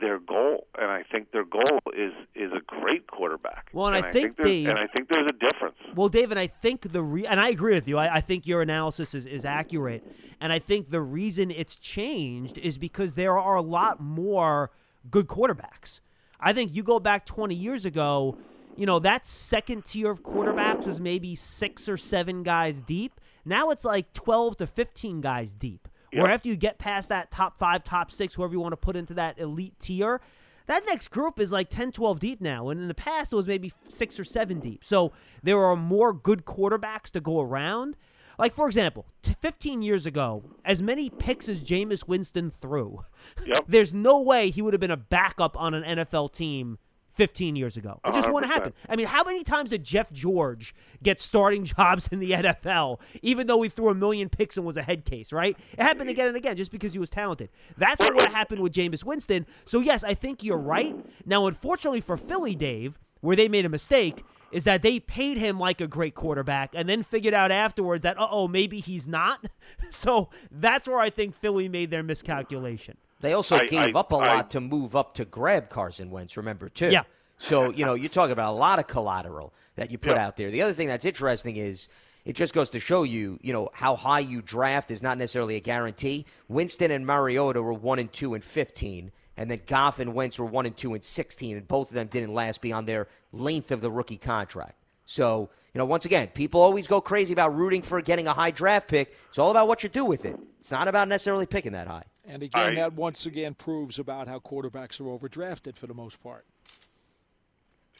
[0.00, 3.70] their goal, and I think their goal is is a great quarterback.
[3.72, 5.76] Well, and I I think, there's, Dave- and I think there's a difference.
[5.94, 7.98] Well, David, I think the re- and I agree with you.
[7.98, 10.04] I, I think your analysis is, is accurate,
[10.40, 14.70] and I think the reason it's changed is because there are a lot more
[15.10, 16.00] good quarterbacks.
[16.40, 18.36] I think you go back 20 years ago,
[18.76, 23.20] you know that second tier of quarterbacks was maybe six or seven guys deep.
[23.44, 25.88] Now it's like 12 to 15 guys deep.
[26.12, 28.96] Where after you get past that top five, top six, whoever you want to put
[28.96, 30.20] into that elite tier,
[30.66, 32.68] that next group is like 10, 12 deep now.
[32.70, 34.84] And in the past, it was maybe six or seven deep.
[34.84, 35.12] So
[35.42, 37.96] there are more good quarterbacks to go around.
[38.38, 43.02] Like, for example, t- 15 years ago, as many picks as Jameis Winston threw,
[43.66, 46.78] there's no way he would have been a backup on an NFL team
[47.16, 47.98] 15 years ago.
[48.04, 48.74] It just wouldn't happen.
[48.88, 53.46] I mean, how many times did Jeff George get starting jobs in the NFL, even
[53.46, 55.56] though he threw a million picks and was a head case, right?
[55.72, 57.48] It happened again and again just because he was talented.
[57.78, 59.46] That's what would have happened with Jameis Winston.
[59.64, 60.94] So, yes, I think you're right.
[61.24, 64.22] Now, unfortunately for Philly, Dave, where they made a mistake
[64.52, 68.18] is that they paid him like a great quarterback and then figured out afterwards that,
[68.18, 69.46] uh oh, maybe he's not.
[69.90, 72.96] So that's where I think Philly made their miscalculation.
[73.20, 76.10] They also I- gave I- up a I- lot to move up to grab Carson
[76.10, 76.90] Wentz, remember, too.
[76.90, 77.02] Yeah.
[77.38, 80.26] So, you know, you're talking about a lot of collateral that you put Yeah.
[80.26, 80.50] out there.
[80.50, 81.88] The other thing that's interesting is
[82.24, 85.56] it just goes to show you, you know, how high you draft is not necessarily
[85.56, 86.24] a guarantee.
[86.48, 90.46] Winston and Mariota were 1 and 2 and 15, and then Goff and Wentz were
[90.46, 93.80] 1 and 2 and 16, and both of them didn't last beyond their length of
[93.80, 94.74] the rookie contract.
[95.04, 98.50] So, you know, once again, people always go crazy about rooting for getting a high
[98.50, 99.14] draft pick.
[99.28, 100.36] It's all about what you do with it.
[100.58, 102.04] It's not about necessarily picking that high.
[102.24, 106.20] And again, I- that once again proves about how quarterbacks are overdrafted for the most
[106.20, 106.44] part.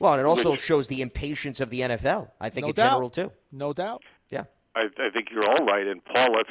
[0.00, 2.30] Well, and it also shows the impatience of the NFL.
[2.40, 2.90] I think No in doubt.
[2.92, 3.32] general too.
[3.52, 4.02] No doubt.
[4.30, 4.44] Yeah.
[4.74, 5.86] I, I think you're all right.
[5.86, 6.50] And Paul, let's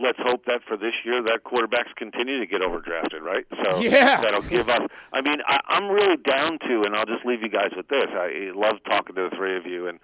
[0.00, 3.44] let's hope that for this year that quarterbacks continue to get overdrafted, right?
[3.64, 4.20] So Yeah.
[4.20, 4.80] that'll give us.
[5.12, 8.04] I mean, I, I'm really down to, and I'll just leave you guys with this.
[8.08, 9.98] I love talking to the three of you, and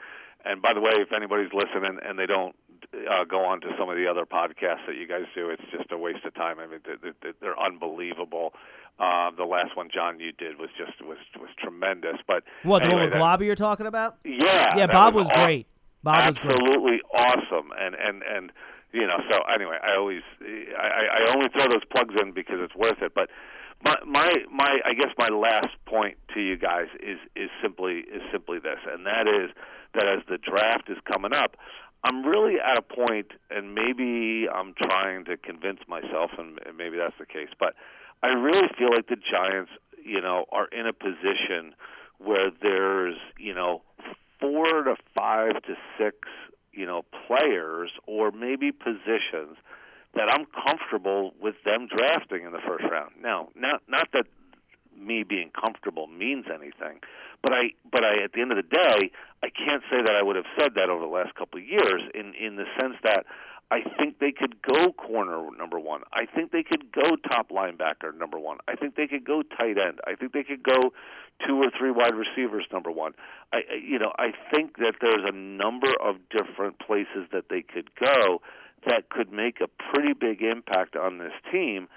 [0.44, 2.54] and by the way, if anybody's listening and they don't
[2.94, 5.90] uh, go on to some of the other podcasts that you guys do, it's just
[5.90, 6.58] a waste of time.
[6.60, 8.54] I mean, they- they- they're unbelievable.
[9.00, 12.16] Uh, the last one, John, you did was just was was tremendous.
[12.26, 14.16] But What, the anyway, one with Globby you're talking about?
[14.24, 15.66] yeah, Yeah, Bob was aw- great.
[16.02, 16.52] Bob was great.
[16.52, 18.52] absolutely awesome, and and and
[18.92, 19.18] you know.
[19.30, 23.12] So anyway, I always I, I- only throw those plugs in because it's worth it.
[23.14, 23.30] But
[23.84, 28.22] my my my I guess my last point to you guys is is simply is
[28.32, 29.50] simply this, and that is
[29.94, 31.56] that as the draft is coming up.
[32.08, 36.96] I'm really at a point, and maybe I'm trying to convince myself, and and maybe
[36.96, 37.74] that's the case, but
[38.22, 39.70] I really feel like the Giants,
[40.04, 41.74] you know, are in a position
[42.18, 43.82] where there's, you know,
[44.40, 46.16] four to five to six,
[46.78, 49.58] you know, players or maybe positions
[50.14, 53.14] that I'm comfortable with them drafting in the first round.
[53.20, 54.26] Now, not not that
[54.96, 57.00] me being comfortable means anything,
[57.42, 59.10] but I but I at the end of the day,
[59.42, 62.02] I can't say that I would have said that over the last couple of years
[62.14, 63.26] in in the sense that
[63.70, 66.02] I think they could go corner number one.
[66.12, 68.58] I think they could go top linebacker number one.
[68.66, 70.00] I think they could go tight end.
[70.06, 70.92] I think they could go
[71.46, 73.12] two or three wide receivers number one.
[73.52, 77.90] I you know I think that there's a number of different places that they could
[77.94, 78.40] go
[78.88, 81.88] that could make a pretty big impact on this team.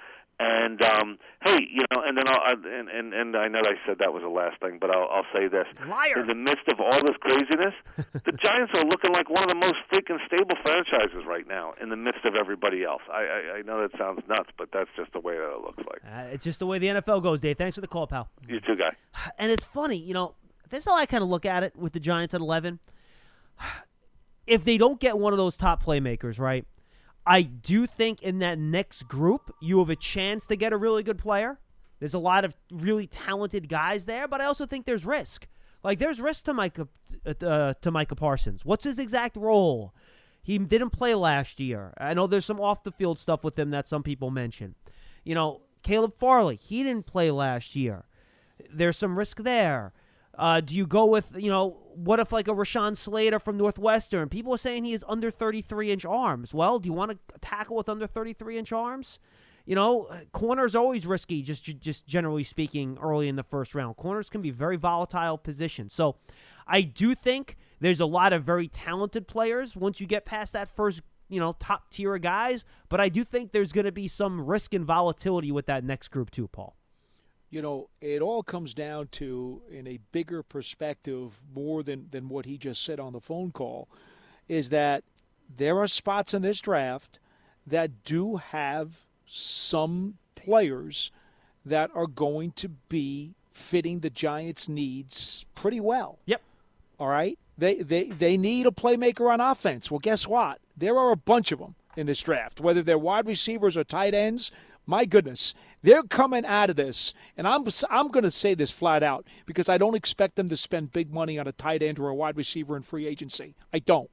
[0.42, 4.00] And um, hey, you know, and then I'll, and, and and I know I said
[4.00, 6.22] that was the last thing, but I'll, I'll say this: Liar.
[6.22, 7.76] in the midst of all this craziness,
[8.26, 11.74] the Giants are looking like one of the most freaking stable franchises right now.
[11.80, 14.89] In the midst of everybody else, I I, I know that sounds nuts, but that's
[14.98, 16.02] just the way that it looks like.
[16.04, 17.60] Uh, it's just the way the NFL goes, Dave.
[17.60, 18.28] Thanks for the call, pal.
[18.48, 18.96] You too, guy.
[19.38, 20.34] And it's funny, you know,
[20.70, 22.80] this is how I kind of look at it with the Giants at 11.
[24.48, 26.66] If they don't get one of those top playmakers, right,
[27.26, 31.03] I do think in that next group, you have a chance to get a really
[31.03, 31.59] good player.
[31.99, 35.47] There's a lot of really talented guys there, but I also think there's risk.
[35.84, 36.88] Like there's risk to Micah
[37.26, 38.65] uh, to Micah Parsons.
[38.65, 39.93] What's his exact role?
[40.41, 41.93] He didn't play last year.
[41.99, 44.76] I know there's some off the field stuff with him that some people mention.
[45.24, 48.05] You know, Caleb Farley, he didn't play last year.
[48.74, 49.93] There's some risk there.
[50.38, 54.30] Uh, do you go with, you know, what if like a Rashawn Slater from Northwestern?
[54.30, 56.54] People are saying he has under 33 inch arms.
[56.54, 59.20] Well, do you want to tackle with under 33 inch arms?
[59.66, 61.44] You know, corners always risky.
[61.44, 65.94] Just just generally speaking, early in the first round, corners can be very volatile positions.
[65.94, 66.16] So,
[66.66, 70.76] I do think there's a lot of very talented players once you get past that
[70.76, 72.66] first, you know, top tier guys.
[72.90, 76.08] But I do think there's going to be some risk and volatility with that next
[76.08, 76.76] group too, Paul
[77.52, 82.45] you know, it all comes down to, in a bigger perspective, more than, than what
[82.45, 83.89] he just said on the phone call,
[84.47, 85.04] is that
[85.54, 87.20] there are spots in this draft
[87.68, 91.12] that do have some players
[91.66, 96.20] that are going to be fitting the Giants' needs pretty well.
[96.26, 96.41] Yep.
[96.99, 97.38] All right?
[97.58, 99.91] They, they, they need a playmaker on offense.
[99.91, 100.60] Well, guess what?
[100.76, 104.14] There are a bunch of them in this draft, whether they're wide receivers or tight
[104.14, 104.52] ends
[104.92, 109.04] my goodness, they're coming out of this, and I'm I'm going to say this flat
[109.04, 112.10] out because I don't expect them to spend big money on a tight end or
[112.10, 113.56] a wide receiver in free agency.
[113.74, 114.10] I don't.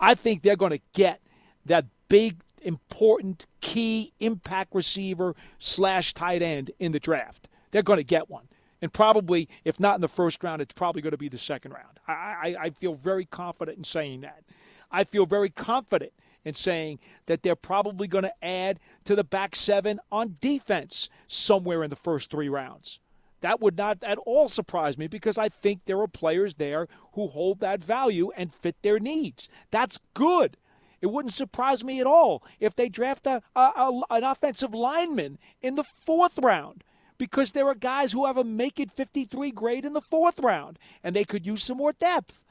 [0.00, 1.20] I think they're going to get
[1.66, 7.48] that big, important, key impact receiver slash tight end in the draft.
[7.70, 8.48] They're going to get one.
[8.80, 11.72] And probably, if not in the first round, it's probably going to be the second
[11.72, 12.00] round.
[12.08, 14.44] I, I, I feel very confident in saying that.
[14.90, 16.12] I feel very confident
[16.46, 21.82] and saying that they're probably going to add to the back seven on defense somewhere
[21.82, 23.00] in the first three rounds.
[23.40, 27.26] That would not at all surprise me because I think there are players there who
[27.26, 29.50] hold that value and fit their needs.
[29.70, 30.56] That's good.
[31.02, 35.38] It wouldn't surprise me at all if they draft a, a, a, an offensive lineman
[35.60, 36.84] in the fourth round
[37.18, 40.78] because there are guys who have a make it 53 grade in the fourth round
[41.02, 42.44] and they could use some more depth.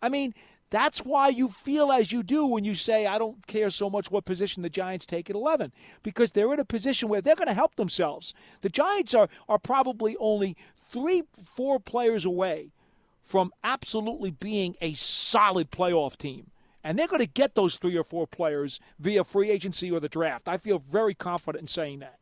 [0.00, 0.34] I mean,
[0.70, 4.10] that's why you feel as you do when you say, I don't care so much
[4.10, 7.48] what position the Giants take at 11, because they're in a position where they're going
[7.48, 8.32] to help themselves.
[8.62, 12.70] The Giants are, are probably only three, four players away
[13.22, 16.50] from absolutely being a solid playoff team.
[16.82, 20.08] And they're going to get those three or four players via free agency or the
[20.08, 20.48] draft.
[20.48, 22.18] I feel very confident in saying that.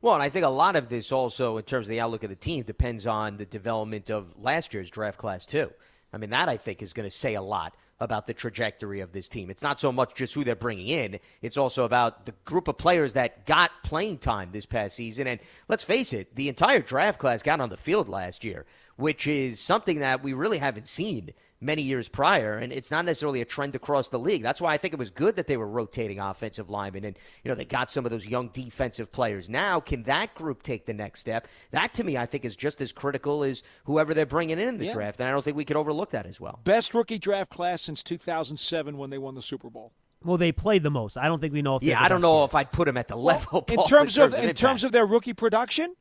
[0.00, 2.30] Well, and I think a lot of this also, in terms of the outlook of
[2.30, 5.70] the team, depends on the development of last year's draft class, too.
[6.12, 9.12] I mean, that I think is going to say a lot about the trajectory of
[9.12, 9.50] this team.
[9.50, 12.78] It's not so much just who they're bringing in, it's also about the group of
[12.78, 15.26] players that got playing time this past season.
[15.26, 19.26] And let's face it, the entire draft class got on the field last year, which
[19.26, 23.44] is something that we really haven't seen many years prior, and it's not necessarily a
[23.44, 24.42] trend across the league.
[24.42, 27.48] That's why I think it was good that they were rotating offensive linemen, and you
[27.48, 29.48] know they got some of those young defensive players.
[29.48, 31.48] Now, can that group take the next step?
[31.70, 34.76] That to me, I think, is just as critical as whoever they're bringing in, in
[34.78, 34.94] the yeah.
[34.94, 36.60] draft, and I don't think we could overlook that as well.
[36.64, 39.92] Best rookie draft class since 2007 when they won the Super Bowl.
[40.24, 41.16] Well, they played the most.
[41.16, 41.82] I don't think we know if.
[41.82, 43.64] Yeah, I don't know if I'd put them at the level.
[43.68, 45.94] in, terms in terms of, of in terms of their rookie production,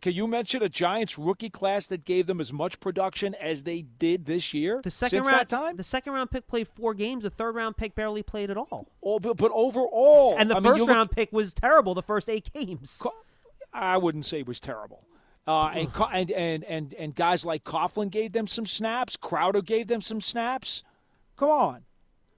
[0.00, 3.82] can you mention a Giants rookie class that gave them as much production as they
[3.82, 4.80] did this year?
[4.82, 7.22] The second since round, that time, the second round pick played four games.
[7.22, 8.88] The third round pick barely played at all.
[9.02, 11.94] Oh, but, but overall, and the I first mean, round look, pick was terrible.
[11.94, 13.02] The first eight games.
[13.72, 15.04] I wouldn't say it was terrible.
[15.46, 19.16] Uh, and, and and and and guys like Coughlin gave them some snaps.
[19.16, 20.82] Crowder gave them some snaps.
[21.36, 21.84] Come on,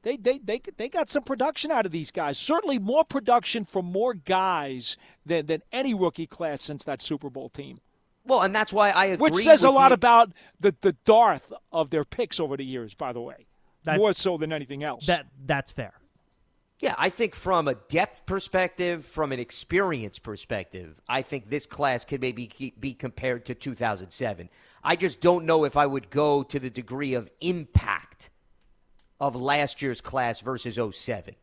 [0.03, 2.37] they, they, they, they got some production out of these guys.
[2.39, 7.49] Certainly more production from more guys than, than any rookie class since that Super Bowl
[7.49, 7.79] team.
[8.25, 9.31] Well, and that's why I agree.
[9.31, 9.95] Which says a lot you.
[9.95, 13.47] about the, the Darth of their picks over the years, by the way.
[13.85, 15.07] That, more so than anything else.
[15.07, 15.95] That That's fair.
[16.79, 22.05] Yeah, I think from a depth perspective, from an experience perspective, I think this class
[22.05, 24.49] could maybe be compared to 2007.
[24.83, 28.02] I just don't know if I would go to the degree of impact
[29.23, 31.37] of last year's class versus 07.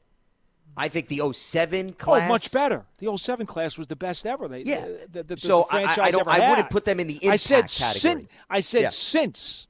[0.75, 2.23] I think the 07 class.
[2.25, 2.85] Oh, much better.
[2.99, 4.49] The 07 class was the best ever.
[4.49, 4.85] They, yeah.
[5.11, 6.27] The, the, the, so I, I, don't.
[6.27, 7.99] I wouldn't put them in the impact I said category.
[7.99, 8.89] Sin, I said yeah.
[8.89, 9.67] since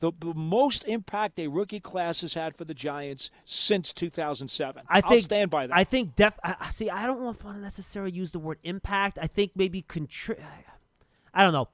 [0.00, 4.82] the, the most impact a rookie class has had for the Giants since 2007.
[4.88, 5.74] I think I'll stand by that.
[5.74, 6.38] I think def.
[6.44, 9.18] I, I- see, I don't want to necessarily use the word impact.
[9.20, 10.42] I think maybe contri-
[11.32, 11.68] I don't know.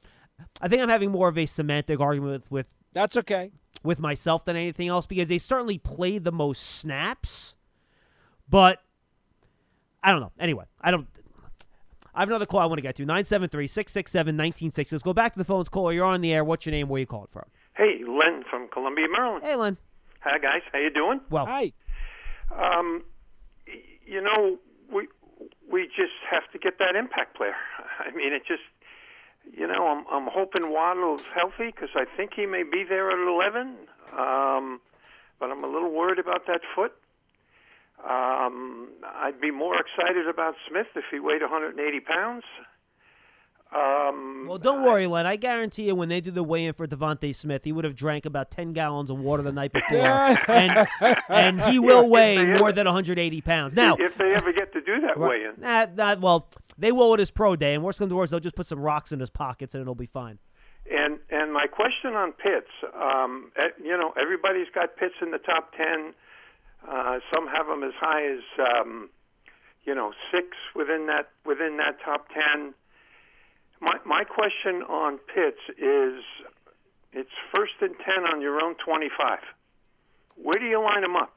[0.60, 3.50] I think I'm having more of a semantic argument with with That's okay.
[3.82, 7.54] with myself than anything else because they certainly played the most snaps,
[8.48, 8.80] but
[10.02, 10.32] I don't know.
[10.38, 11.06] Anyway, I don't.
[12.14, 14.94] I have another call I want to get to 973 667 1960.
[14.94, 15.68] Let's go back to the phones.
[15.70, 16.44] Caller, you're on the air.
[16.44, 16.88] What's your name?
[16.88, 17.44] Where you called from?
[17.74, 19.42] Hey, Len from Columbia, Maryland.
[19.42, 19.78] Hey, Len.
[20.20, 20.60] Hi, guys.
[20.72, 21.20] How you doing?
[21.30, 21.72] Well, Hi.
[22.54, 23.02] Um,
[24.06, 24.58] you know,
[24.92, 25.08] we
[25.70, 27.54] we just have to get that impact player.
[27.98, 28.62] I mean, it just,
[29.50, 33.18] you know, I'm I'm hoping Waddle's healthy because I think he may be there at
[33.18, 33.76] 11.
[34.18, 34.80] Um,
[35.40, 36.92] but I'm a little worried about that foot.
[38.02, 42.44] Um, I'd be more excited about Smith if he weighed 180 pounds.
[43.74, 45.26] Um, Well, don't worry, Len.
[45.26, 48.26] I guarantee you, when they do the weigh-in for DeVonta Smith, he would have drank
[48.26, 50.86] about ten gallons of water the night before, and
[51.28, 53.74] and he will weigh more than 180 pounds.
[53.74, 55.54] Now, if they ever get to do that weigh-in.
[55.60, 58.40] Nah, nah, well, they will at his pro day, and worst comes to worst, they'll
[58.40, 60.38] just put some rocks in his pockets, and it'll be fine.
[60.90, 65.38] And and my question on Pitts, um, eh, you know, everybody's got Pitts in the
[65.38, 66.12] top ten.
[66.86, 69.08] Uh, some have them as high as um,
[69.84, 72.74] you know six within that within that top ten.
[73.82, 76.22] My my question on Pitts is,
[77.12, 79.40] it's first and ten on your own twenty-five.
[80.36, 81.32] Where do you line him up?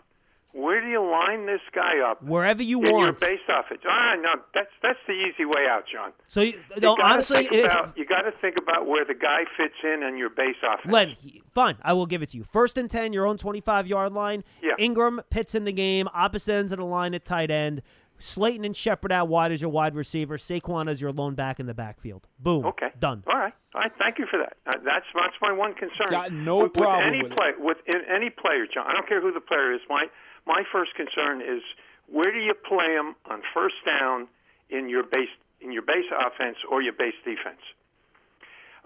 [0.54, 2.24] Where do you line this guy up?
[2.24, 2.88] Wherever you want.
[2.88, 3.20] in your want.
[3.20, 3.82] base offense.
[3.86, 6.14] Ah, no, that's that's the easy way out, John.
[6.28, 9.74] So, you, You no, honestly, about, you got to think about where the guy fits
[9.84, 10.94] in and your base offense.
[10.94, 11.16] Len,
[11.52, 12.46] fine, I will give it to you.
[12.46, 14.46] First and ten, your own 25 yard line.
[14.64, 14.76] Yeah.
[14.80, 17.82] Engram, Pitts in the game, opposite ends of the line at tight end.
[18.18, 20.38] Slayton and Shepard out wide as your wide receiver.
[20.38, 22.28] Saquon as your lone back in the backfield.
[22.40, 22.66] Boom.
[22.66, 22.90] Okay.
[23.00, 23.24] Done.
[23.28, 23.54] All right.
[23.74, 23.92] All right.
[24.00, 24.58] Thank you for that.
[24.66, 26.08] Uh, that's that's my one concern.
[26.10, 27.38] Got no with, problem with any with it.
[27.38, 28.86] play, with in any player, John.
[28.88, 29.82] I don't care who the player is.
[29.90, 30.08] My
[30.46, 31.62] my first concern is
[32.08, 34.28] where do you play him on first down
[34.70, 37.62] in your base in your base offense or your base defense?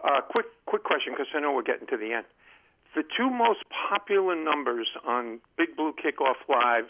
[0.03, 2.25] Uh, quick quick question because I know we're getting to the end.
[2.95, 6.85] The two most popular numbers on Big Blue Kickoff Live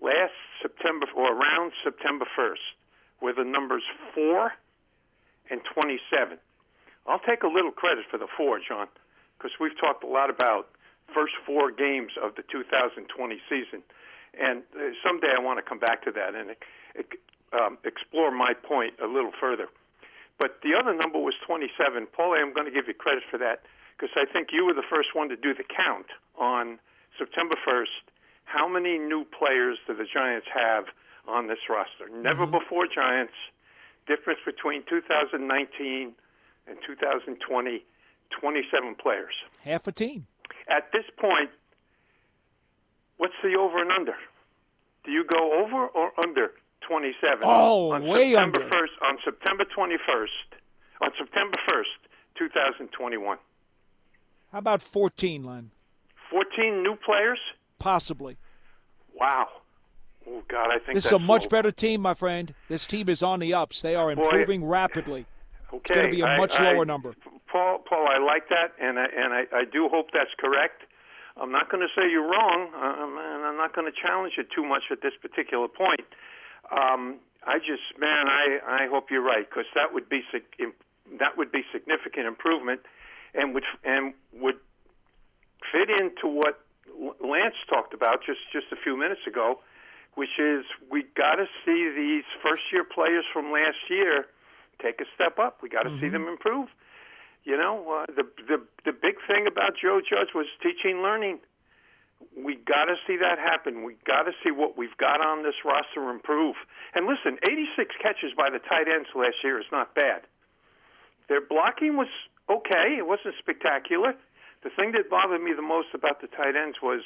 [0.00, 2.64] last September or around September 1st
[3.20, 3.82] were the numbers
[4.14, 4.52] 4
[5.50, 6.38] and 27.
[7.06, 8.88] I'll take a little credit for the 4, John,
[9.38, 10.68] because we've talked a lot about
[11.14, 13.06] first four games of the 2020
[13.48, 13.82] season.
[14.34, 16.50] And uh, someday I want to come back to that and
[17.54, 19.68] um, explore my point a little further.
[20.38, 22.08] But the other number was 27.
[22.12, 23.62] Paulie, I'm going to give you credit for that
[23.96, 26.78] because I think you were the first one to do the count on
[27.16, 28.04] September 1st.
[28.46, 30.84] How many new players do the Giants have
[31.28, 32.08] on this roster?
[32.10, 32.58] Never mm-hmm.
[32.58, 33.34] before Giants.
[34.06, 36.14] Difference between 2019
[36.68, 37.84] and 2020,
[38.40, 39.34] 27 players.
[39.62, 40.26] Half a team.
[40.68, 41.50] At this point,
[43.18, 44.14] what's the over and under?
[45.04, 46.52] Do you go over or under
[46.88, 47.40] 27?
[47.42, 48.76] Oh, on way September under.
[48.76, 50.46] 1st, on September 21st,
[51.02, 53.38] on September 1st, 2021.
[54.52, 55.70] How about 14, Len?
[56.30, 57.38] 14 new players?
[57.86, 58.36] Possibly.
[59.14, 59.46] Wow.
[60.28, 62.52] Oh, God, I think This is a much better team, my friend.
[62.68, 63.80] This team is on the ups.
[63.80, 64.24] They are Boy.
[64.24, 65.24] improving rapidly.
[65.72, 65.76] Okay.
[65.78, 67.14] It's going to be a much I- lower number.
[67.46, 70.82] Paul, Paul, I like that, and I, and I, I do hope that's correct.
[71.40, 74.48] I'm not going to say you're wrong, um, and I'm not going to challenge it
[74.50, 76.10] too much at this particular point.
[76.72, 80.22] Um, I just, man, I, I hope you're right because that would be
[81.20, 82.80] that would be significant improvement,
[83.32, 84.58] and would and would
[85.70, 86.65] fit into what
[87.20, 89.60] Lance talked about just just a few minutes ago,
[90.14, 94.26] which is we got to see these first year players from last year
[94.82, 95.58] take a step up.
[95.62, 96.68] We got to see them improve.
[97.44, 101.38] You know, uh, the the the big thing about Joe Judge was teaching learning.
[102.34, 103.84] We got to see that happen.
[103.84, 106.56] We got to see what we've got on this roster improve.
[106.94, 110.22] And listen, 86 catches by the tight ends last year is not bad.
[111.28, 112.08] Their blocking was
[112.48, 112.96] okay.
[112.96, 114.14] It wasn't spectacular.
[114.66, 117.00] The thing that bothered me the most about the tight ends was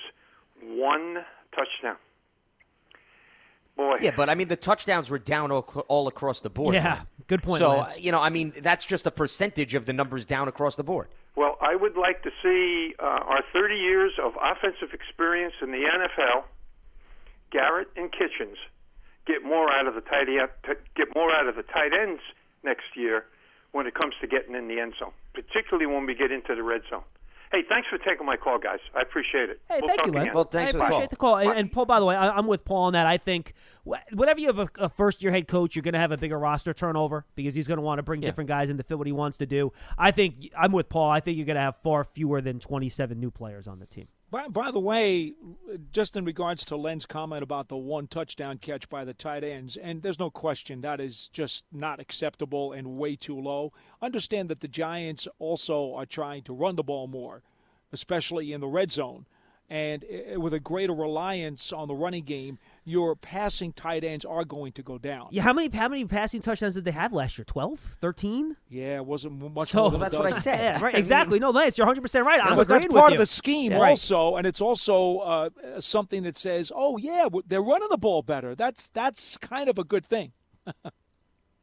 [0.62, 1.18] one
[1.54, 1.96] touchdown.
[3.76, 6.74] Boy, Yeah, but I mean, the touchdowns were down all, all across the board.
[6.74, 8.00] Yeah, good point, So, Lance.
[8.00, 11.08] you know, I mean, that's just a percentage of the numbers down across the board.
[11.36, 15.84] Well, I would like to see uh, our 30 years of offensive experience in the
[15.84, 16.44] NFL,
[17.50, 18.56] Garrett and Kitchens,
[19.26, 20.48] get more out of the tight end,
[20.96, 22.22] get more out of the tight ends
[22.64, 23.26] next year
[23.72, 26.62] when it comes to getting in the end zone, particularly when we get into the
[26.62, 27.02] red zone.
[27.52, 28.78] Hey, thanks for taking my call, guys.
[28.94, 29.60] I appreciate it.
[29.68, 30.22] Hey, we'll thank you, Len.
[30.22, 30.34] again.
[30.34, 31.36] Well, thanks I for the appreciate call.
[31.36, 31.50] the call.
[31.50, 33.08] And, and Paul, by the way, I, I'm with Paul on that.
[33.08, 35.98] I think wh- whenever you have a, a first year head coach, you're going to
[36.00, 38.28] have a bigger roster turnover because he's going to want to bring Yeah.
[38.28, 39.72] different guys in to fit what he wants to do.
[39.98, 41.10] I think I'm with Paul.
[41.10, 44.06] I think you're going to have far fewer than 27 new players on the team.
[44.30, 45.34] By, by the way,
[45.90, 49.76] just in regards to Len's comment about the one touchdown catch by the tight ends,
[49.76, 53.72] and there's no question that is just not acceptable and way too low.
[54.00, 57.42] Understand that the Giants also are trying to run the ball more,
[57.92, 59.26] especially in the red zone.
[59.70, 64.44] And eh, with a greater reliance on the running game, your passing tight ends are
[64.44, 65.28] going to go down.
[65.30, 67.44] Yeah, how many how many passing touchdowns did they have last year?
[67.44, 68.56] 12, 13?
[68.68, 70.58] Yeah, it wasn't much So more than that's what I said.
[70.80, 70.96] Yeah, right.
[70.96, 71.38] Exactly.
[71.38, 72.40] No, Lance, you're 100 percent right.
[72.42, 73.78] I'm but that's part with of the scheme Yeah.
[73.78, 73.90] Right.
[73.90, 78.56] also, and it's also uh, something that says, "Oh yeah, they're running the ball better."
[78.56, 80.32] That's that's kind of a good thing.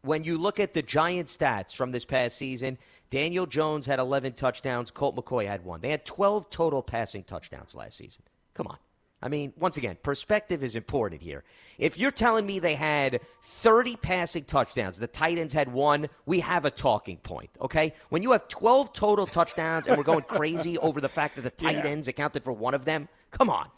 [0.01, 2.77] when you look at the Giant stats from this past season,
[3.09, 5.81] Daniel Jones had 11 touchdowns, Colt McCoy had one.
[5.81, 8.23] They had 12 total passing touchdowns last season.
[8.53, 8.77] Come on.
[9.19, 11.43] I mean, once again, perspective is important here.
[11.79, 16.65] If you're telling me they had 30 passing touchdowns, the Titans had one, we have
[16.65, 17.93] a talking point, okay?
[18.09, 21.49] When you have 12 total touchdowns and we're going crazy over the fact that the
[21.49, 21.85] tight Yeah.
[21.91, 23.69] ends accounted for one of them, come on.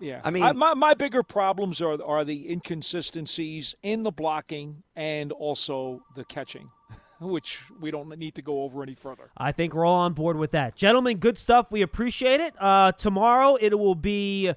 [0.00, 5.32] Yeah, I mean- my my bigger problems are are the inconsistencies in the blocking and
[5.32, 6.68] also the catching,
[7.20, 9.30] which we don't need to go over any further.
[9.36, 10.74] I think we're all on board with that.
[10.74, 11.70] Gentlemen, good stuff.
[11.70, 12.54] We appreciate it.
[12.58, 14.52] Uh, tomorrow it will be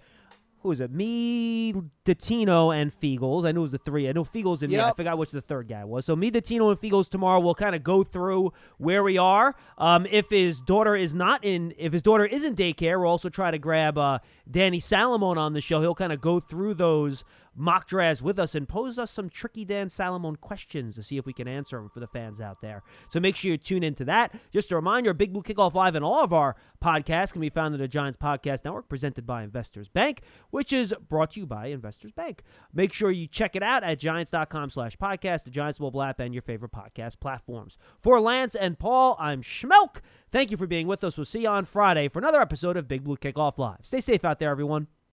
[0.63, 0.91] who is it?
[0.91, 1.73] Me,
[2.05, 3.45] Dottino, and Feagles.
[3.45, 4.07] I knew it was the three.
[4.07, 4.79] I know Feagles and me.
[4.79, 6.05] I forgot which the third guy was.
[6.05, 7.41] So me, Dottino, and Feagles tomorrow.
[7.41, 9.55] We'll kind of go through where we are.
[9.77, 13.27] Um, if his daughter is not in, if his daughter is in daycare, we'll also
[13.27, 15.81] try to grab uh, Danny Salomone on the show.
[15.81, 17.25] He'll kind of go through those
[17.55, 21.25] mock drafts with us and pose us some tricky Dan Salomone questions to see if
[21.25, 22.83] we can answer them for the fans out there.
[23.09, 24.33] So make sure you tune into that.
[24.51, 27.73] Just a reminder, Big Blue Kickoff Live and all of our podcasts can be found
[27.73, 31.67] at the Giants Podcast Network, presented by Investors Bank, which is brought to you by
[31.67, 32.43] Investors Bank.
[32.73, 36.33] Make sure you check it out at giants.com slash podcast, the Giants mobile app, and
[36.33, 37.77] your favorite podcast platforms.
[37.99, 40.01] For Lance and Paul, I'm Schmeelk.
[40.31, 41.17] Thank you for being with us.
[41.17, 43.79] We'll see you on Friday for another episode of Big Blue Kickoff Live.
[43.83, 44.87] Stay safe out there, everyone.